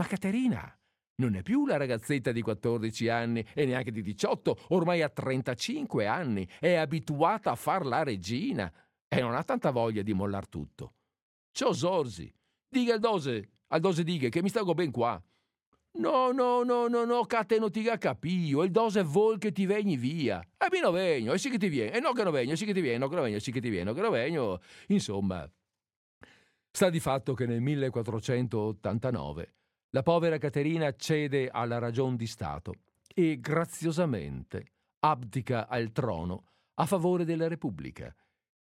[0.00, 0.74] Ma Caterina
[1.16, 6.06] non è più la ragazzetta di 14 anni e neanche di 18, ormai ha 35
[6.06, 8.72] anni, è abituata a far la regina
[9.06, 10.94] e non ha tanta voglia di mollar tutto.
[11.52, 12.32] Ciò Zorzi,
[12.66, 15.22] dica al dose, al dose dica che mi stago ben qua.
[15.98, 19.98] No, no, no, no, no, cate non ti capio, il dose vuol che ti vegni
[19.98, 20.40] via.
[20.40, 22.56] E mi non vegno, e sì che ti viene, e no che non vegno, e
[22.56, 24.00] sì che ti viene, no che non vegno, e sì che ti viene, no che
[24.00, 24.60] non vegno.
[24.86, 25.46] Insomma,
[26.70, 29.56] sta di fatto che nel 1489
[29.90, 32.74] la povera Caterina cede alla ragion di Stato
[33.12, 34.64] e graziosamente
[35.00, 38.14] abdica al trono a favore della Repubblica,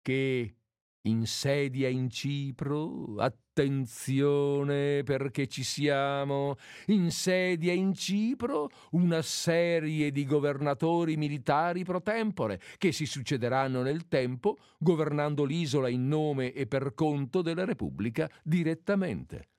[0.02, 0.56] che
[1.02, 6.56] insedia in Cipro, attenzione perché ci siamo,
[6.88, 14.58] insedia in Cipro una serie di governatori militari pro tempore che si succederanno nel tempo
[14.80, 19.50] governando l'isola in nome e per conto della Repubblica direttamente.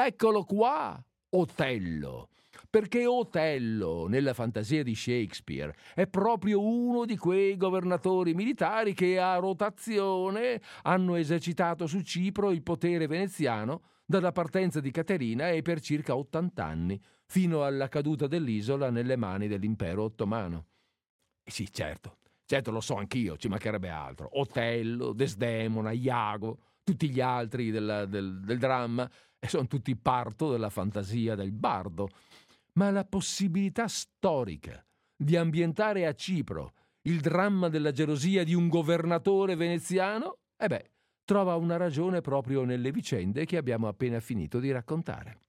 [0.00, 2.28] Eccolo qua, Otello
[2.70, 9.36] perché Otello, nella fantasia di Shakespeare, è proprio uno di quei governatori militari che a
[9.36, 16.14] rotazione hanno esercitato su Cipro il potere veneziano dalla partenza di Caterina e per circa
[16.14, 20.66] 80 anni, fino alla caduta dell'isola nelle mani dell'impero ottomano.
[21.42, 24.28] E sì, certo, certo lo so anch'io, ci mancherebbe altro.
[24.38, 26.58] Otello, Desdemona, Iago,
[26.90, 32.08] tutti gli altri del, del, del dramma, e sono tutti parto della fantasia del bardo
[32.78, 34.84] ma la possibilità storica
[35.14, 40.90] di ambientare a Cipro il dramma della gelosia di un governatore veneziano, eh beh,
[41.24, 45.40] trova una ragione proprio nelle vicende che abbiamo appena finito di raccontare.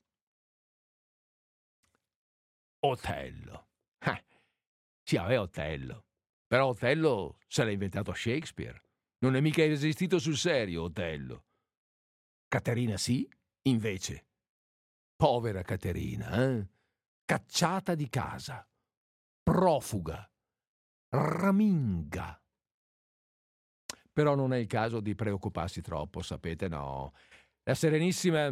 [2.79, 3.67] Otello.
[3.99, 4.23] Eh,
[5.03, 6.05] sì, è Otello.
[6.47, 8.81] Però Otello se l'ha inventato Shakespeare.
[9.19, 11.45] Non è mica esistito sul serio, Otello.
[12.47, 13.29] Caterina sì,
[13.63, 14.27] invece.
[15.15, 16.67] Povera Caterina, eh?
[17.25, 18.67] cacciata di casa,
[19.43, 20.27] profuga,
[21.09, 22.41] raminga.
[24.11, 27.13] Però non è il caso di preoccuparsi troppo, sapete, no.
[27.63, 28.51] La Serenissima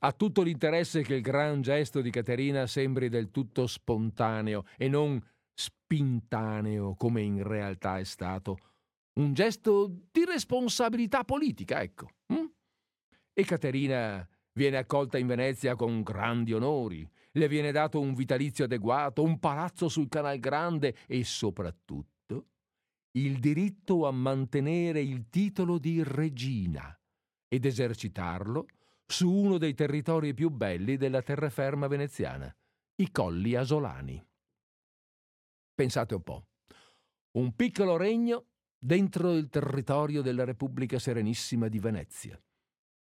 [0.00, 5.24] ha tutto l'interesse che il gran gesto di Caterina sembri del tutto spontaneo e non
[5.54, 8.58] spintaneo come in realtà è stato.
[9.18, 12.08] Un gesto di responsabilità politica, ecco.
[12.32, 12.46] Hm?
[13.32, 19.24] E Caterina viene accolta in Venezia con grandi onori, le viene dato un vitalizio adeguato,
[19.24, 22.46] un palazzo sul Canal Grande e soprattutto
[23.12, 26.96] il diritto a mantenere il titolo di regina
[27.48, 28.66] ed esercitarlo
[29.04, 32.54] su uno dei territori più belli della terraferma veneziana,
[32.96, 34.24] i Colli Asolani.
[35.74, 36.46] Pensate un po',
[37.32, 38.46] un piccolo regno
[38.78, 42.40] dentro il territorio della Repubblica Serenissima di Venezia,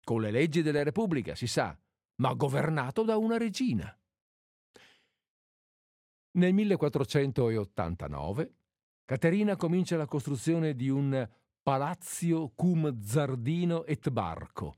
[0.02, 1.76] con le leggi della Repubblica, si sa,
[2.16, 3.96] ma governato da una regina.
[6.32, 8.54] Nel 1489
[9.04, 11.28] Caterina comincia la costruzione di un
[11.62, 14.76] Palazzo cum Zardino et Barco,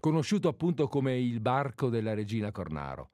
[0.00, 3.12] conosciuto appunto come il barco della regina Cornaro.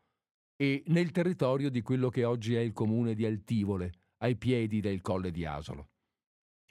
[0.56, 5.02] e nel territorio di quello che oggi è il comune di Altivole, ai piedi del
[5.02, 5.90] colle di Asolo,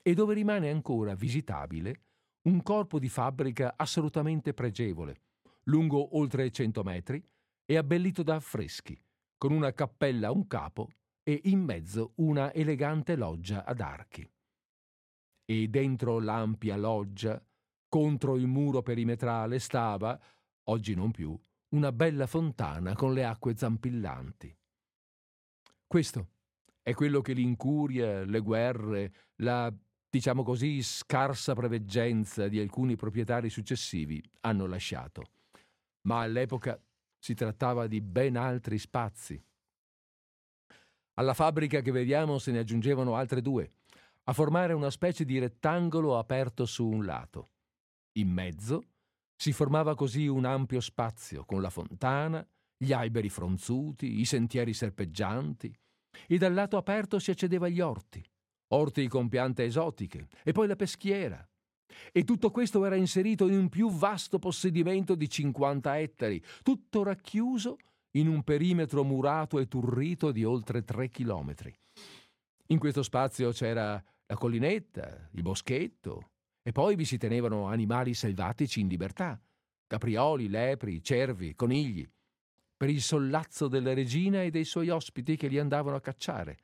[0.08, 2.02] e dove rimane ancora visitabile
[2.44, 5.22] un corpo di fabbrica assolutamente pregevole,
[5.64, 7.28] lungo oltre 100 metri
[7.66, 8.96] e abbellito da affreschi,
[9.36, 10.92] con una cappella a un capo
[11.24, 14.32] e in mezzo una elegante loggia ad archi.
[15.44, 17.44] E dentro l'ampia loggia,
[17.90, 20.20] contro il muro perimetrale, stava,
[20.66, 21.36] oggi non più,
[21.70, 24.56] una bella fontana con le acque zampillanti.
[25.88, 26.30] Questo
[26.84, 29.74] è quello che l'incuria, le guerre, la,
[30.16, 35.24] diciamo così, scarsa preveggenza di alcuni proprietari successivi hanno lasciato.
[36.08, 36.82] Ma all'epoca
[37.20, 39.44] si trattava di ben altri spazi.
[41.16, 43.74] Alla fabbrica che vediamo se ne aggiungevano altre due,
[44.24, 47.50] a formare una specie di rettangolo aperto su un lato.
[48.14, 48.84] In mezzo
[49.36, 52.46] si formava così un ampio spazio con la fontana,
[52.78, 55.78] gli alberi fronzuti, i sentieri serpeggianti,
[56.26, 58.26] e dal lato aperto si accedeva agli orti,
[58.70, 61.48] orti con piante esotiche, e poi la peschiera.
[62.12, 67.78] E tutto questo era inserito in un più vasto possedimento di 50 ettari, tutto racchiuso
[68.12, 71.74] in un perimetro murato e turrito di oltre tre chilometri.
[72.68, 76.32] In questo spazio c'era la collinetta, il boschetto,
[76.64, 79.40] e poi vi si tenevano animali selvatici in libertà,
[79.86, 82.10] caprioli, lepri, cervi, conigli,
[82.76, 86.58] per il sollazzo della regina e dei suoi ospiti che li andavano a cacciare.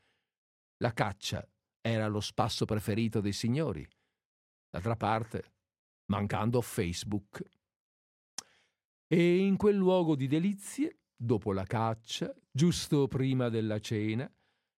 [0.77, 1.47] La caccia
[1.81, 3.87] era lo spasso preferito dei signori.
[4.69, 5.53] D'altra parte,
[6.05, 7.43] mancando Facebook.
[9.07, 14.27] E in quel luogo di delizie Dopo la caccia, giusto prima della cena,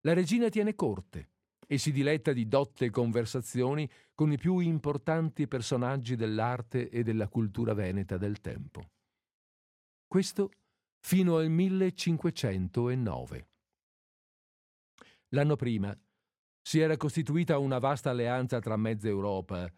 [0.02, 1.30] la regina tiene corte
[1.66, 7.74] e si diletta di dotte conversazioni con i più importanti personaggi dell'arte e della cultura
[7.74, 8.90] veneta del tempo.
[10.06, 10.52] Questo
[11.00, 13.48] fino al 1509.
[15.30, 15.98] L'anno prima
[16.66, 19.72] si era costituita una vasta alleanza tra mezza Europa,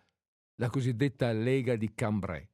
[0.57, 2.47] la cosiddetta Lega di Cambrai,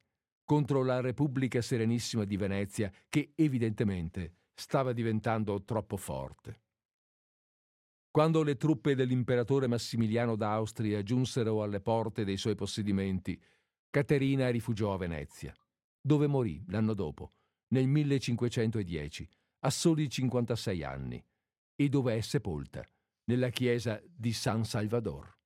[0.44, 6.60] contro la Repubblica Serenissima di Venezia, che evidentemente stava diventando troppo forte.
[8.10, 13.40] Quando le truppe dell'imperatore Massimiliano d'Austria giunsero alle porte dei suoi possedimenti,
[13.90, 15.54] Caterina rifugiò a Venezia,
[16.00, 17.34] dove morì l'anno dopo,
[17.68, 19.28] nel 1510,
[19.60, 21.22] a soli 56 anni,
[21.74, 22.84] e dove è sepolta,
[23.32, 25.41] nella chiesa di San Salvador.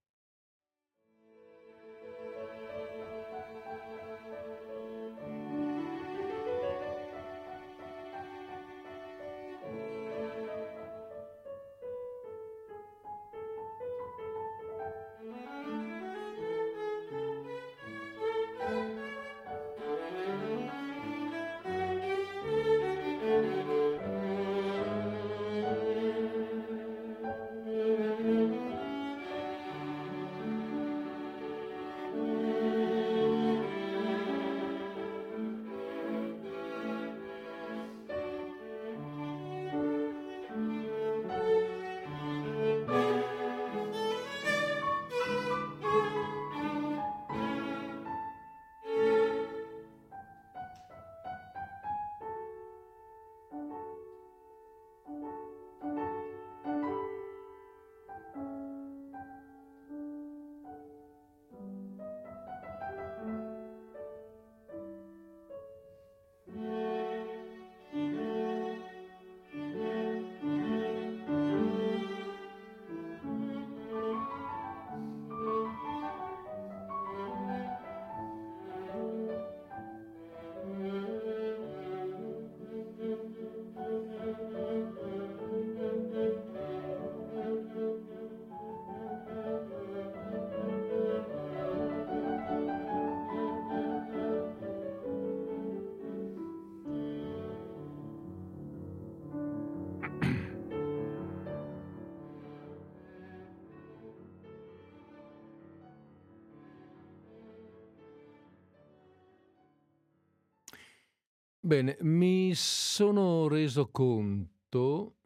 [111.67, 115.17] Bene, mi sono reso conto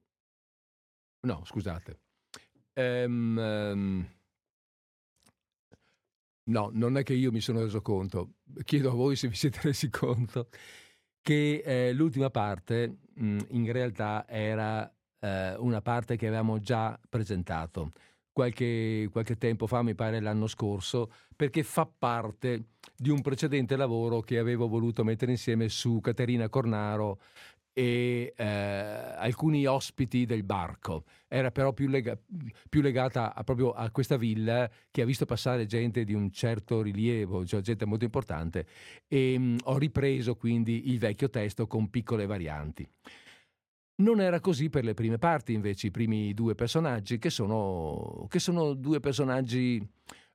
[1.27, 2.01] no, scusate.
[2.73, 4.07] Ehm, ehm
[6.45, 9.61] no, non è che io mi sono reso conto, chiedo a voi se vi siete
[9.65, 10.49] resi conto
[11.21, 17.93] che, ehm, l'ultima parte, mhmm, in realtà era, ehm, una parte che avevamo già presentato
[18.41, 24.21] qualche, qualche tempo fa, mi pare l'anno scorso, perché fa parte di un precedente lavoro
[24.21, 27.21] che avevo voluto mettere insieme su Caterina Cornaro
[27.75, 31.05] e eh, alcuni ospiti del barco.
[31.29, 32.19] Era però più, lega-
[32.69, 36.81] più legata a, proprio a questa villa che ha visto passare gente di un certo
[36.81, 38.67] rilievo, cioè gente molto importante,
[39.07, 42.89] e mh, ho ripreso quindi il vecchio testo con piccole varianti.
[44.01, 48.39] Non era così per le prime parti, invece, i primi due personaggi, che sono, che
[48.39, 49.87] sono due personaggi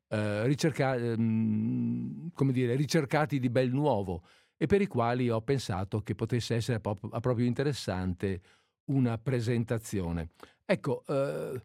[0.07, 4.23] eh, ricerca- ehm, dire, ricercati di bel nuovo
[4.55, 8.41] e per i quali ho pensato che potesse essere proprio interessante
[8.91, 10.29] una presentazione.
[10.63, 11.63] Ecco, eh,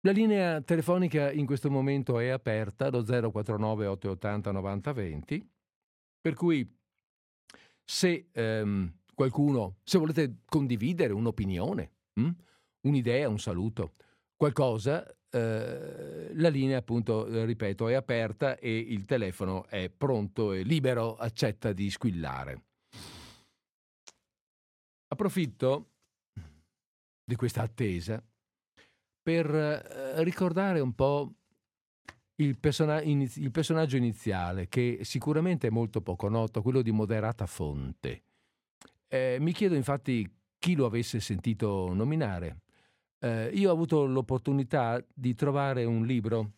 [0.00, 5.50] la linea telefonica in questo momento è aperta, lo 049 880 9020,
[6.20, 6.70] per cui
[7.82, 11.90] se ehm, qualcuno, se volete condividere un'opinione,
[12.20, 12.30] hm?
[12.82, 13.94] un'idea, un saluto,
[14.36, 20.62] qualcosa, eh, la linea appunto, eh, ripeto, è aperta e il telefono è pronto e
[20.62, 22.64] libero, accetta di squillare.
[25.08, 25.92] Approfitto
[27.24, 28.22] di questa attesa
[29.22, 31.32] per eh, ricordare un po'
[32.36, 38.24] il, persona- il personaggio iniziale, che sicuramente è molto poco noto, quello di moderata fonte.
[39.08, 40.28] Eh, mi chiedo infatti
[40.58, 42.62] chi lo avesse sentito nominare.
[43.18, 46.52] Eh, io ho avuto l'opportunità di trovare un libro,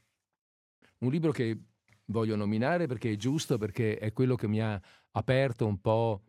[0.99, 1.59] un libro che
[2.07, 4.81] voglio nominare perché è giusto, perché è quello che mi ha
[5.12, 6.23] aperto un po'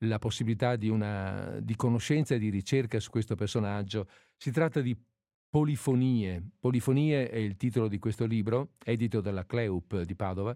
[0.00, 4.08] la possibilità di, una, di conoscenza e di ricerca su questo personaggio.
[4.36, 4.96] Si tratta di
[5.48, 6.42] Polifonie.
[6.58, 10.54] Polifonie è il titolo di questo libro, edito dalla Cleup di Padova,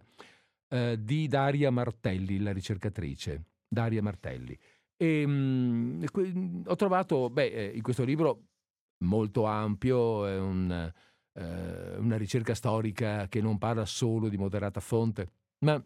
[0.69, 3.45] eh, di Daria Martelli, la ricercatrice.
[3.67, 4.59] Daria Martelli.
[5.03, 8.49] E, mh, ho trovato, beh, eh, in questo libro
[9.05, 10.93] molto ampio, è un,
[11.33, 15.31] eh, una ricerca storica che non parla solo di moderata fonte,
[15.65, 15.83] ma,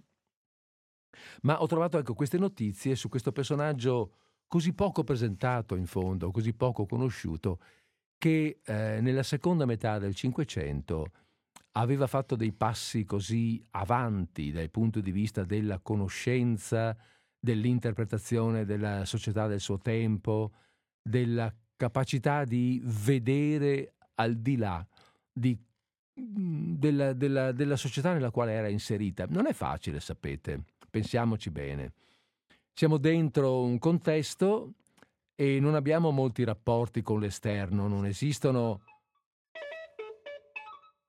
[1.43, 4.15] ma ho trovato ecco, queste notizie su questo personaggio
[4.49, 7.61] così poco presentato in fondo, così poco conosciuto,
[8.19, 11.13] che eh, nella seconda metà del Cinquecento
[11.77, 16.97] aveva fatto dei passi così avanti dal punto di vista della conoscenza,
[17.45, 20.53] dell'interpretazione della società del suo tempo,
[21.01, 24.85] della capacità di vedere al di là
[25.31, 25.57] di,
[26.15, 29.27] mhmm, della, della, della società nella quale era inserita.
[29.29, 31.93] Non è facile, sapete, pensiamoci bene.
[32.73, 34.73] Siamo dentro un contesto
[35.35, 38.81] e non abbiamo molti rapporti con l'esterno, non esistono...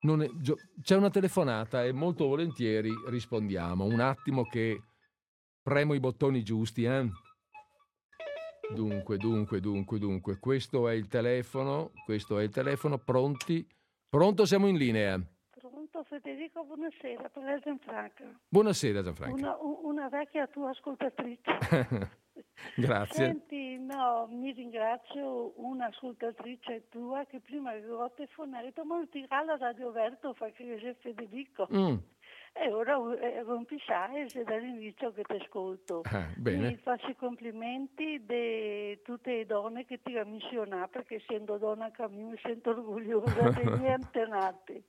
[0.06, 0.30] Non è,
[0.84, 3.86] c'è una telefonata e molto volentieri rispondiamo.
[3.86, 4.80] Un attimo che
[5.66, 7.10] premo i bottoni giusti, eh?
[8.72, 13.68] Dunque, dunque, dunque, dunque, questo è il telefono, questo è il telefono, pronti?
[14.08, 15.20] Pronto, siamo in linea.
[15.50, 18.24] Pronto Federico, buonasera, per Gianfranco.
[18.48, 19.36] Buonasera Gianfranco.
[19.38, 21.42] Una, una vecchia tua ascoltatrice.
[22.76, 23.26] Grazie.
[23.26, 30.34] Senti, no, mi ringrazio un'ascoltatrice tua che prima avevo telefonato, ma ti la radio aperto,
[30.34, 31.68] fa che sei Federico.
[31.74, 31.96] Mm.
[32.58, 36.04] E ora eh, rompisai se dall'inizio che ti ascolto.
[36.06, 36.30] Ah.
[36.38, 42.02] Mi faccio i complimenti di tutte le donne che ti missionano, perché essendo donna anche
[42.02, 44.82] a me mi sento orgogliosa dei miei antenati.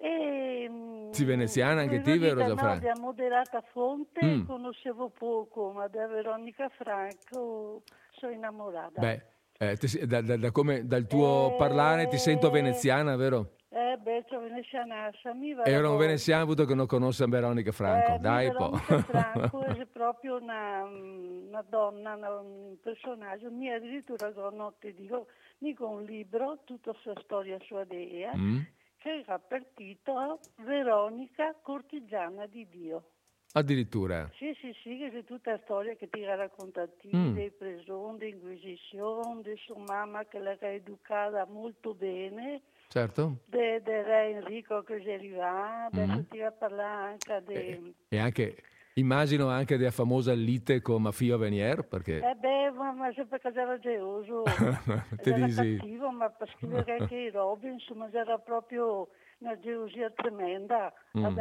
[0.00, 3.00] E, mm, si veneziana anche te, vero Gianfranco?
[3.00, 4.46] Moderata fonte mm.
[4.46, 7.82] conoscevo poco, ma da Veronica Franco
[8.12, 8.98] sono innamorata.
[8.98, 9.22] Beh,
[9.58, 11.56] eh, ti, da, da, da come, dal tuo e...
[11.56, 13.56] parlare ti sento veneziana, vero?
[13.68, 15.64] Eh, beh, sono veneziana, mi va.
[15.64, 18.74] Era un veneziano avuto che non conosce Veronica Franco, eh, dai po'.
[18.74, 26.02] Franco è proprio una, una donna, una, un personaggio, mi addirittura notte dico, dico un
[26.02, 28.60] libro, tutta sua storia, sua dea, mm.
[28.98, 33.04] che era per titolo Veronica, cortigiana di Dio.
[33.52, 34.30] Addirittura?
[34.34, 37.34] Sì, sì, sì, che è tutta la storia che ti ha raccontato, mm.
[37.34, 42.62] dei presoni, dell'inquisizione, di sua mamma che l'ha educata molto bene
[42.92, 43.38] Certo.
[43.46, 46.28] De, de re Enrico che si arriva, adesso mm-hmm.
[46.28, 47.54] ti va a parlare anche di...
[47.54, 48.54] E, e, anche,
[48.96, 52.18] immagino anche della famosa lite con Mafia Venier, perché...
[52.18, 55.76] Eh beh, ma, ma sempre che era geloso, era dici...
[55.78, 59.08] cattivo, ma per scrivere anche i robe, insomma, era proprio
[59.38, 60.92] una gelosia tremenda.
[61.16, 61.34] Mm.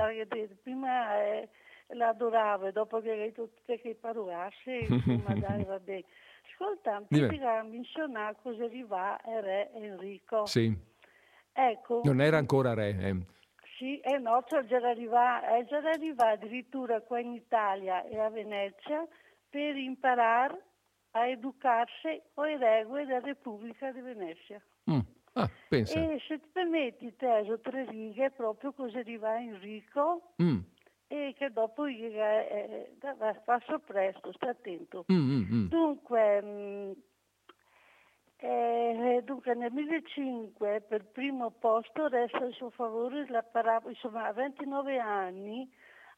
[0.63, 1.49] Prima eh,
[1.93, 6.03] l'adorava, e dopo che hai tutte che parolasse, insomma, dai, vabbè.
[6.51, 10.45] Ascolta, ti dirà menzionare cosa arriva il re Enrico.
[10.45, 10.75] Sì.
[11.53, 12.01] Ecco.
[12.03, 12.97] Non era ancora re.
[12.99, 13.15] Eh.
[13.77, 18.29] Sì, e no, cioè già arriva, è già arrivato addirittura qua in Italia e a
[18.29, 19.07] Venezia
[19.49, 20.61] per imparare
[21.11, 24.61] a educarsi con le regole della Repubblica di Venezia.
[24.89, 24.99] Mm.
[25.33, 30.59] Ah, e se ti permetti, teso tre righe, proprio così arriva Enrico, mm.
[31.11, 35.03] E che dopo eh, eh, passo presto, sta attento.
[35.11, 35.67] Mm, mm, mm.
[35.67, 36.95] Dunque, mh,
[38.37, 44.31] eh, dunque, nel 2005 per primo posto resta il suo favore la parabola, insomma a
[44.31, 45.69] 29 anni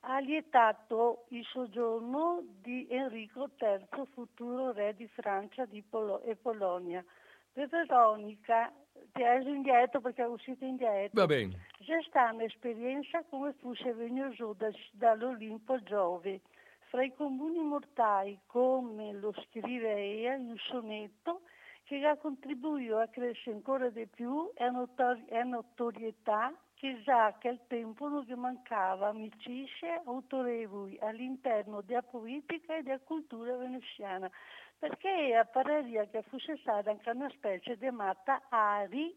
[0.02, 7.04] ha lietato il soggiorno di Enrico III, futuro re di Francia di Polo- e Polonia.
[7.52, 8.72] Per Veronica,
[9.12, 11.22] ti hai indietro perché è uscito indietro.
[11.22, 11.68] Va bene.
[11.84, 16.42] C'è stata un'esperienza come fosse venuto da, dall'Olimpo Giove.
[16.90, 21.42] Fra i comuni mortali, come lo scrive Ea in un sonetto,
[21.84, 26.54] che ha contribuito a crescere ancora di più è, notori- è notorietà
[26.84, 33.56] che già che al tempo non mancava amicizie autorevoli all'interno della politica e della cultura
[33.56, 34.30] veneziana,
[34.80, 39.16] perché appariva che fosse stata anche una specie di matta Ari.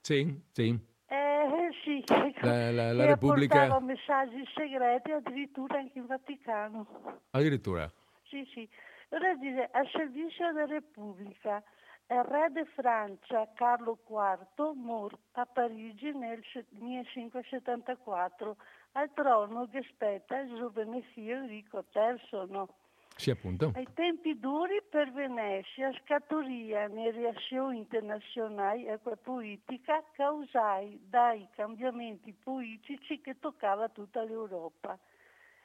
[0.00, 0.88] Sì, sì.
[1.12, 2.04] Eh, sì,
[2.40, 3.80] La, la, la Repubblica...
[3.80, 7.20] messaggi segreti addirittura anche in Vaticano.
[7.30, 7.90] Addirittura.
[8.28, 8.68] Sì, sì.
[9.08, 11.60] Ora dice, al servizio della Repubblica,
[12.10, 16.40] il re di Francia Carlo IV morto a Parigi nel
[16.70, 18.56] 1574,
[18.92, 22.46] al trono che spetta il giovane figlio Enrico III.
[22.50, 22.68] No?
[23.20, 23.72] Sì, appunto.
[23.74, 33.20] Ai tempi duri per Venezia scaturia nelle reazioni internazionali e politica causai dai cambiamenti politici
[33.20, 34.98] che toccava tutta l'Europa.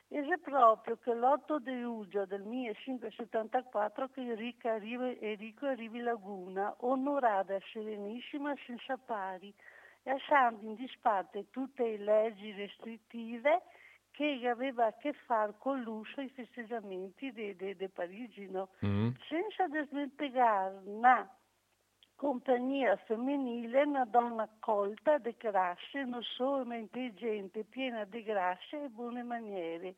[0.10, 6.76] Ed è proprio che l'8 di luglio del 1574 che Enrico arriva, Enrico arrivi Laguna,
[6.80, 9.53] onorata Serenissima senza pari,
[10.03, 13.61] lasciando in disparte tutte le leggi restrittive
[14.16, 18.70] che aveva a che fare con l'uso e i festeggiamenti di Parigi, no?
[18.86, 19.10] Mm.
[19.28, 21.30] senza smentegare una
[22.16, 28.88] compagnia femminile, una donna colta, di classe, non solo ma intelligente, piena di grazia e
[28.90, 29.96] buone maniere.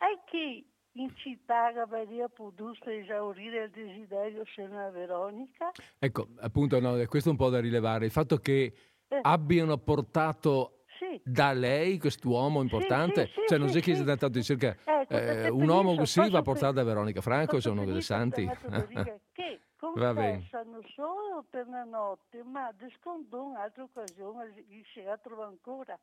[0.00, 5.70] E che in città avrebbe potuto esaurire il desiderio se non Veronica?
[5.98, 8.06] Ecco, appunto, no, questo è un po' da rilevare.
[8.06, 8.72] Il fatto che
[9.08, 9.18] Eh.
[9.22, 10.79] abbiano portato.
[11.24, 13.94] Da lei quest'uomo importante, sì, sì, cioè non che sì.
[13.94, 17.58] sia tanto di cerca Ecco, eh, perché un uomo così va portato da Veronica Franco,
[17.64, 18.46] uno dei santi.
[19.32, 25.98] che confessano solo per la notte, ma descontò un'altra occasione gli si trova ancora.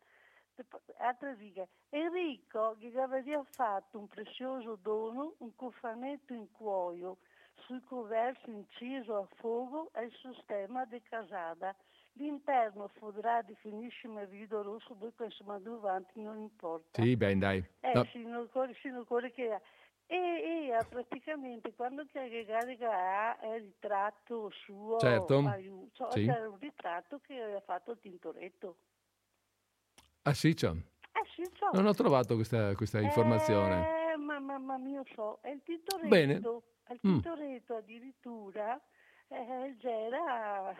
[0.97, 1.67] Altre righe.
[1.89, 7.17] Enrico gli aveva fatto un prezioso dono, un cofanetto in cuoio,
[7.65, 11.75] sul coverso inciso a fuoco e il sistema di casada.
[12.17, 17.01] L'interno fodrà di finissimo rido rosso, poi insomma avanti non importa.
[17.01, 17.63] Sì, beh, dai.
[17.81, 18.73] Eh, No, sì, non ricordo
[19.29, 19.61] che era.
[20.09, 26.25] E, e eh, praticamente quando che ha il ritratto suo, Certo, aiuto, sì.
[26.25, 28.77] c'era un ritratto che aveva fatto il Tintoretto.
[30.23, 30.69] Ah sì, c'è.
[30.69, 31.43] Eh sì.
[31.73, 34.13] Non ho trovato questa, questa informazione.
[34.13, 35.39] Eh, ma mamma mia, so.
[35.43, 36.33] E il Tintoretto, Bene.
[36.33, 37.11] il Mm.
[37.19, 38.81] Tintoretto addirittura,
[39.29, 40.73] eh, c'era,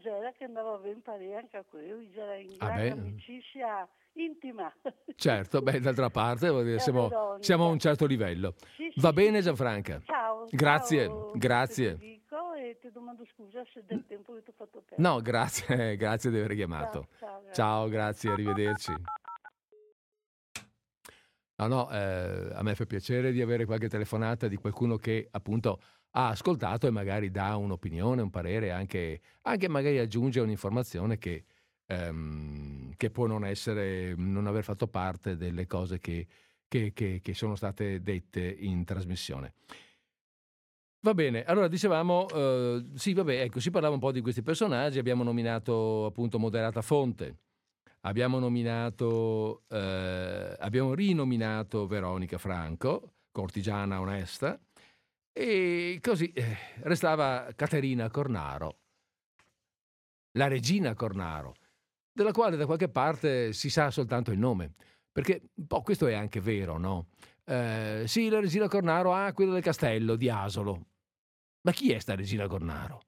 [0.00, 4.72] c'era che andava ben pari anche a quello, c'era in Ah, grande amicizia intima.
[5.14, 8.54] Certo, beh, d'altra parte dire, siamo, siamo a un certo livello.
[8.76, 10.00] Sì, sì, Va bene Gianfranca?
[10.04, 10.46] Ciao.
[10.50, 11.90] Grazie, ciao, grazie.
[11.96, 15.08] Federico, e ti domando scusa se del tempo che ti ho fatto perdere.
[15.08, 17.06] No, grazie, grazie di aver chiamato.
[17.18, 17.54] Ciao, ciao, grazie.
[17.54, 18.92] Ciao, grazie, arrivederci.
[21.56, 25.80] No, no, eh, a me fa piacere di avere qualche telefonata di qualcuno che appunto
[26.12, 31.44] ha ascoltato e magari dà un'opinione, un parere, anche, anche magari aggiunge un'informazione che,
[31.86, 36.26] ehm, che può non essere, non aver fatto parte delle cose che,
[36.68, 39.54] che- che- sono state dette in trasmissione.
[41.04, 44.98] Va bene, allora dicevamo, eh, sì, vabbè, ecco, si parlava un po' di questi personaggi,
[45.00, 47.38] abbiamo nominato appunto Moderata Fonte,
[48.02, 54.60] abbiamo nominato, eh, abbiamo rinominato Veronica Franco, cortigiana onesta,
[55.32, 58.78] e così eh, restava Caterina Cornaro,
[60.32, 61.54] la regina Cornaro,
[62.12, 64.74] della quale da qualche parte si sa soltanto il nome,
[65.10, 67.08] perché un po' questo è anche vero, no?
[67.44, 70.86] Eh, sì, la regina Cornaro, ah, quella del castello di Asolo.
[71.62, 73.00] Ma chi è sta regina Cornaro?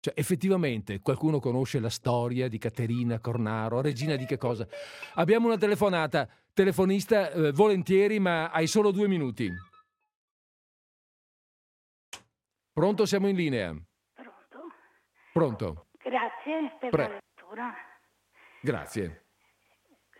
[0.00, 4.66] Cioè, effettivamente, qualcuno conosce la storia di Caterina Cornaro, regina di che cosa?
[5.14, 9.52] Abbiamo una telefonata, telefonista, eh, volentieri, ma hai solo due minuti.
[12.72, 13.74] Pronto, siamo in linea.
[14.14, 14.72] Pronto?
[15.32, 17.74] Pronto, Grazie per Pre- la lettura.
[18.62, 19.26] grazie.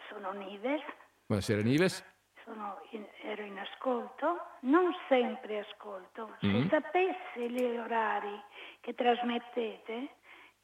[0.09, 0.81] Sono Nives,
[1.27, 2.05] Buonasera Nives.
[2.45, 6.37] sono in- ero in ascolto, non sempre ascolto.
[6.41, 6.69] Se Mm.
[6.69, 8.39] sapessi gli orari
[8.81, 10.17] che trasmettete,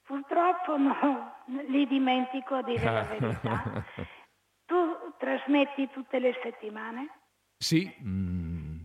[0.02, 1.34] purtroppo no,
[1.70, 3.84] li dimentico a dire la verità.
[4.66, 7.20] Tu- trasmetti tutte le settimane?
[7.56, 8.25] Sì, mm,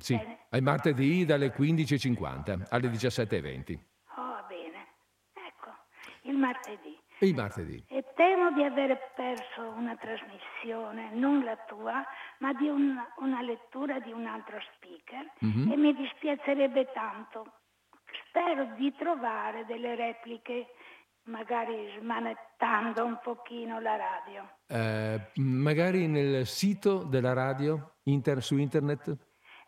[0.02, 0.19] sì.
[0.49, 3.80] ai martedì dalle 15.50 alle 17.20.
[4.18, 4.88] Oh, bene.
[5.34, 5.72] Ecco,
[6.23, 6.99] il martedì.
[7.19, 7.84] Il martedì.
[7.88, 12.03] E temo di aver perso una trasmissione, non la tua,
[12.40, 15.72] ma di un, una lettura di un altro speaker mm-hmm.
[15.72, 17.45] e mi dispiacerebbe tanto.
[18.28, 20.68] Spero di trovare delle repliche
[21.23, 24.49] magari smanettando un pochino la radio.
[24.68, 29.15] Eh, magari nel sito della radio inter, su internet?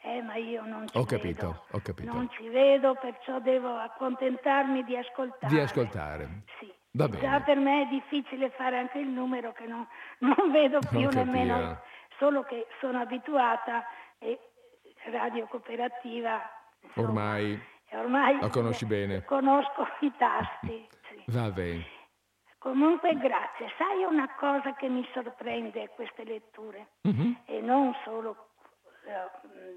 [0.05, 1.15] Eh, ma io non ci ho vedo.
[1.15, 2.13] Capito, ho capito.
[2.13, 5.53] Non ci vedo, perciò devo accontentarmi di ascoltare.
[5.53, 6.43] Di ascoltare.
[6.59, 6.71] Sì.
[6.91, 7.21] Va bene.
[7.21, 9.87] Già per me è difficile fare anche il numero che non,
[10.19, 11.79] non vedo più nemmeno,
[12.17, 13.85] solo che sono abituata
[14.19, 14.37] e
[15.11, 16.41] radio cooperativa.
[16.81, 17.61] Insomma, ormai,
[17.91, 19.23] ormai la conosci bene.
[19.23, 20.87] Conosco i tasti.
[21.27, 21.85] Va bene.
[22.57, 23.71] Comunque grazie.
[23.77, 26.87] Sai una cosa che mi sorprende queste letture?
[27.07, 27.31] Mm-hmm.
[27.45, 28.49] E non solo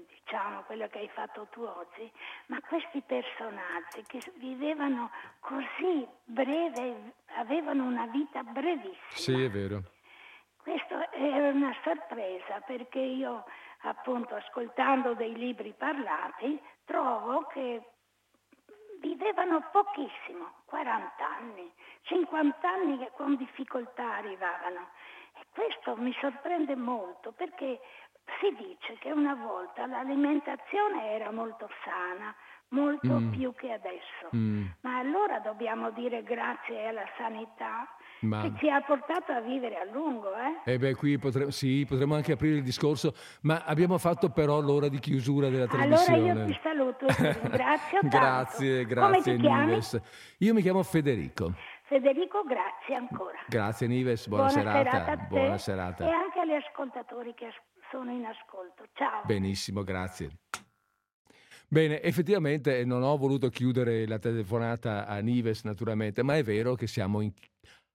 [0.07, 2.11] diciamo quello che hai fatto tu oggi,
[2.47, 8.97] ma questi personaggi che vivevano così breve, avevano una vita brevissima.
[9.09, 9.81] Sì, è vero.
[10.57, 13.45] Questo è una sorpresa perché io
[13.81, 17.81] appunto ascoltando dei libri parlati trovo che
[18.99, 21.71] vivevano pochissimo, 40 anni,
[22.01, 24.89] 50 anni che con difficoltà arrivavano.
[25.39, 27.79] E questo mi sorprende molto perché
[28.39, 32.35] si dice che una volta l'alimentazione era molto sana,
[32.69, 33.31] molto mm.
[33.31, 34.35] più che adesso.
[34.35, 34.65] Mm.
[34.81, 37.87] Ma allora dobbiamo dire grazie alla sanità
[38.21, 38.41] ma...
[38.41, 40.29] che ci ha portato a vivere a lungo.
[40.65, 41.51] Eh, eh beh, qui potre...
[41.51, 46.29] sì, potremmo anche aprire il discorso, ma abbiamo fatto però l'ora di chiusura della trasmissione.
[46.29, 50.01] Allora io ti saluto e ti ringrazio grazie, grazie Nives.
[50.39, 51.53] Io mi chiamo Federico.
[51.87, 53.37] Federico, grazie ancora.
[53.47, 54.89] Grazie Nives, buona, buona serata.
[54.89, 56.05] serata buona serata.
[56.05, 57.53] E anche agli ascoltatori che
[57.91, 58.87] sono in ascolto.
[58.93, 59.23] Ciao.
[59.25, 60.39] Benissimo, grazie.
[61.69, 66.87] Bene, effettivamente non ho voluto chiudere la telefonata a Nives naturalmente, ma è vero che
[66.87, 67.33] siamo in,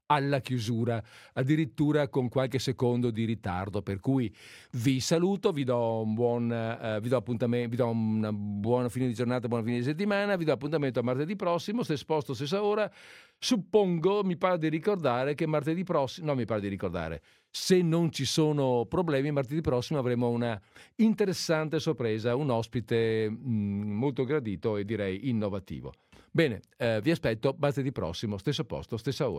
[0.06, 1.02] alla chiusura,
[1.34, 3.82] addirittura con qualche secondo di ritardo.
[3.82, 4.34] Per cui
[4.72, 9.06] vi saluto, vi do un buon eh, vi do appuntamento, vi do una buona fine
[9.06, 12.62] di giornata, buona fine di settimana, vi do appuntamento a martedì prossimo, stesso posto, stessa
[12.62, 12.90] ora.
[13.38, 18.12] Suppongo, mi pare di ricordare che martedì prossimo, no mi pare di ricordare, se non
[18.12, 20.60] ci sono problemi, martedì prossimo avremo una
[20.96, 25.92] interessante sorpresa, un ospite mh, mm, molto gradito e direi innovativo.
[26.30, 29.30] Bene, eh, vi aspetto martedì prossimo, stesso posto, stessa ora.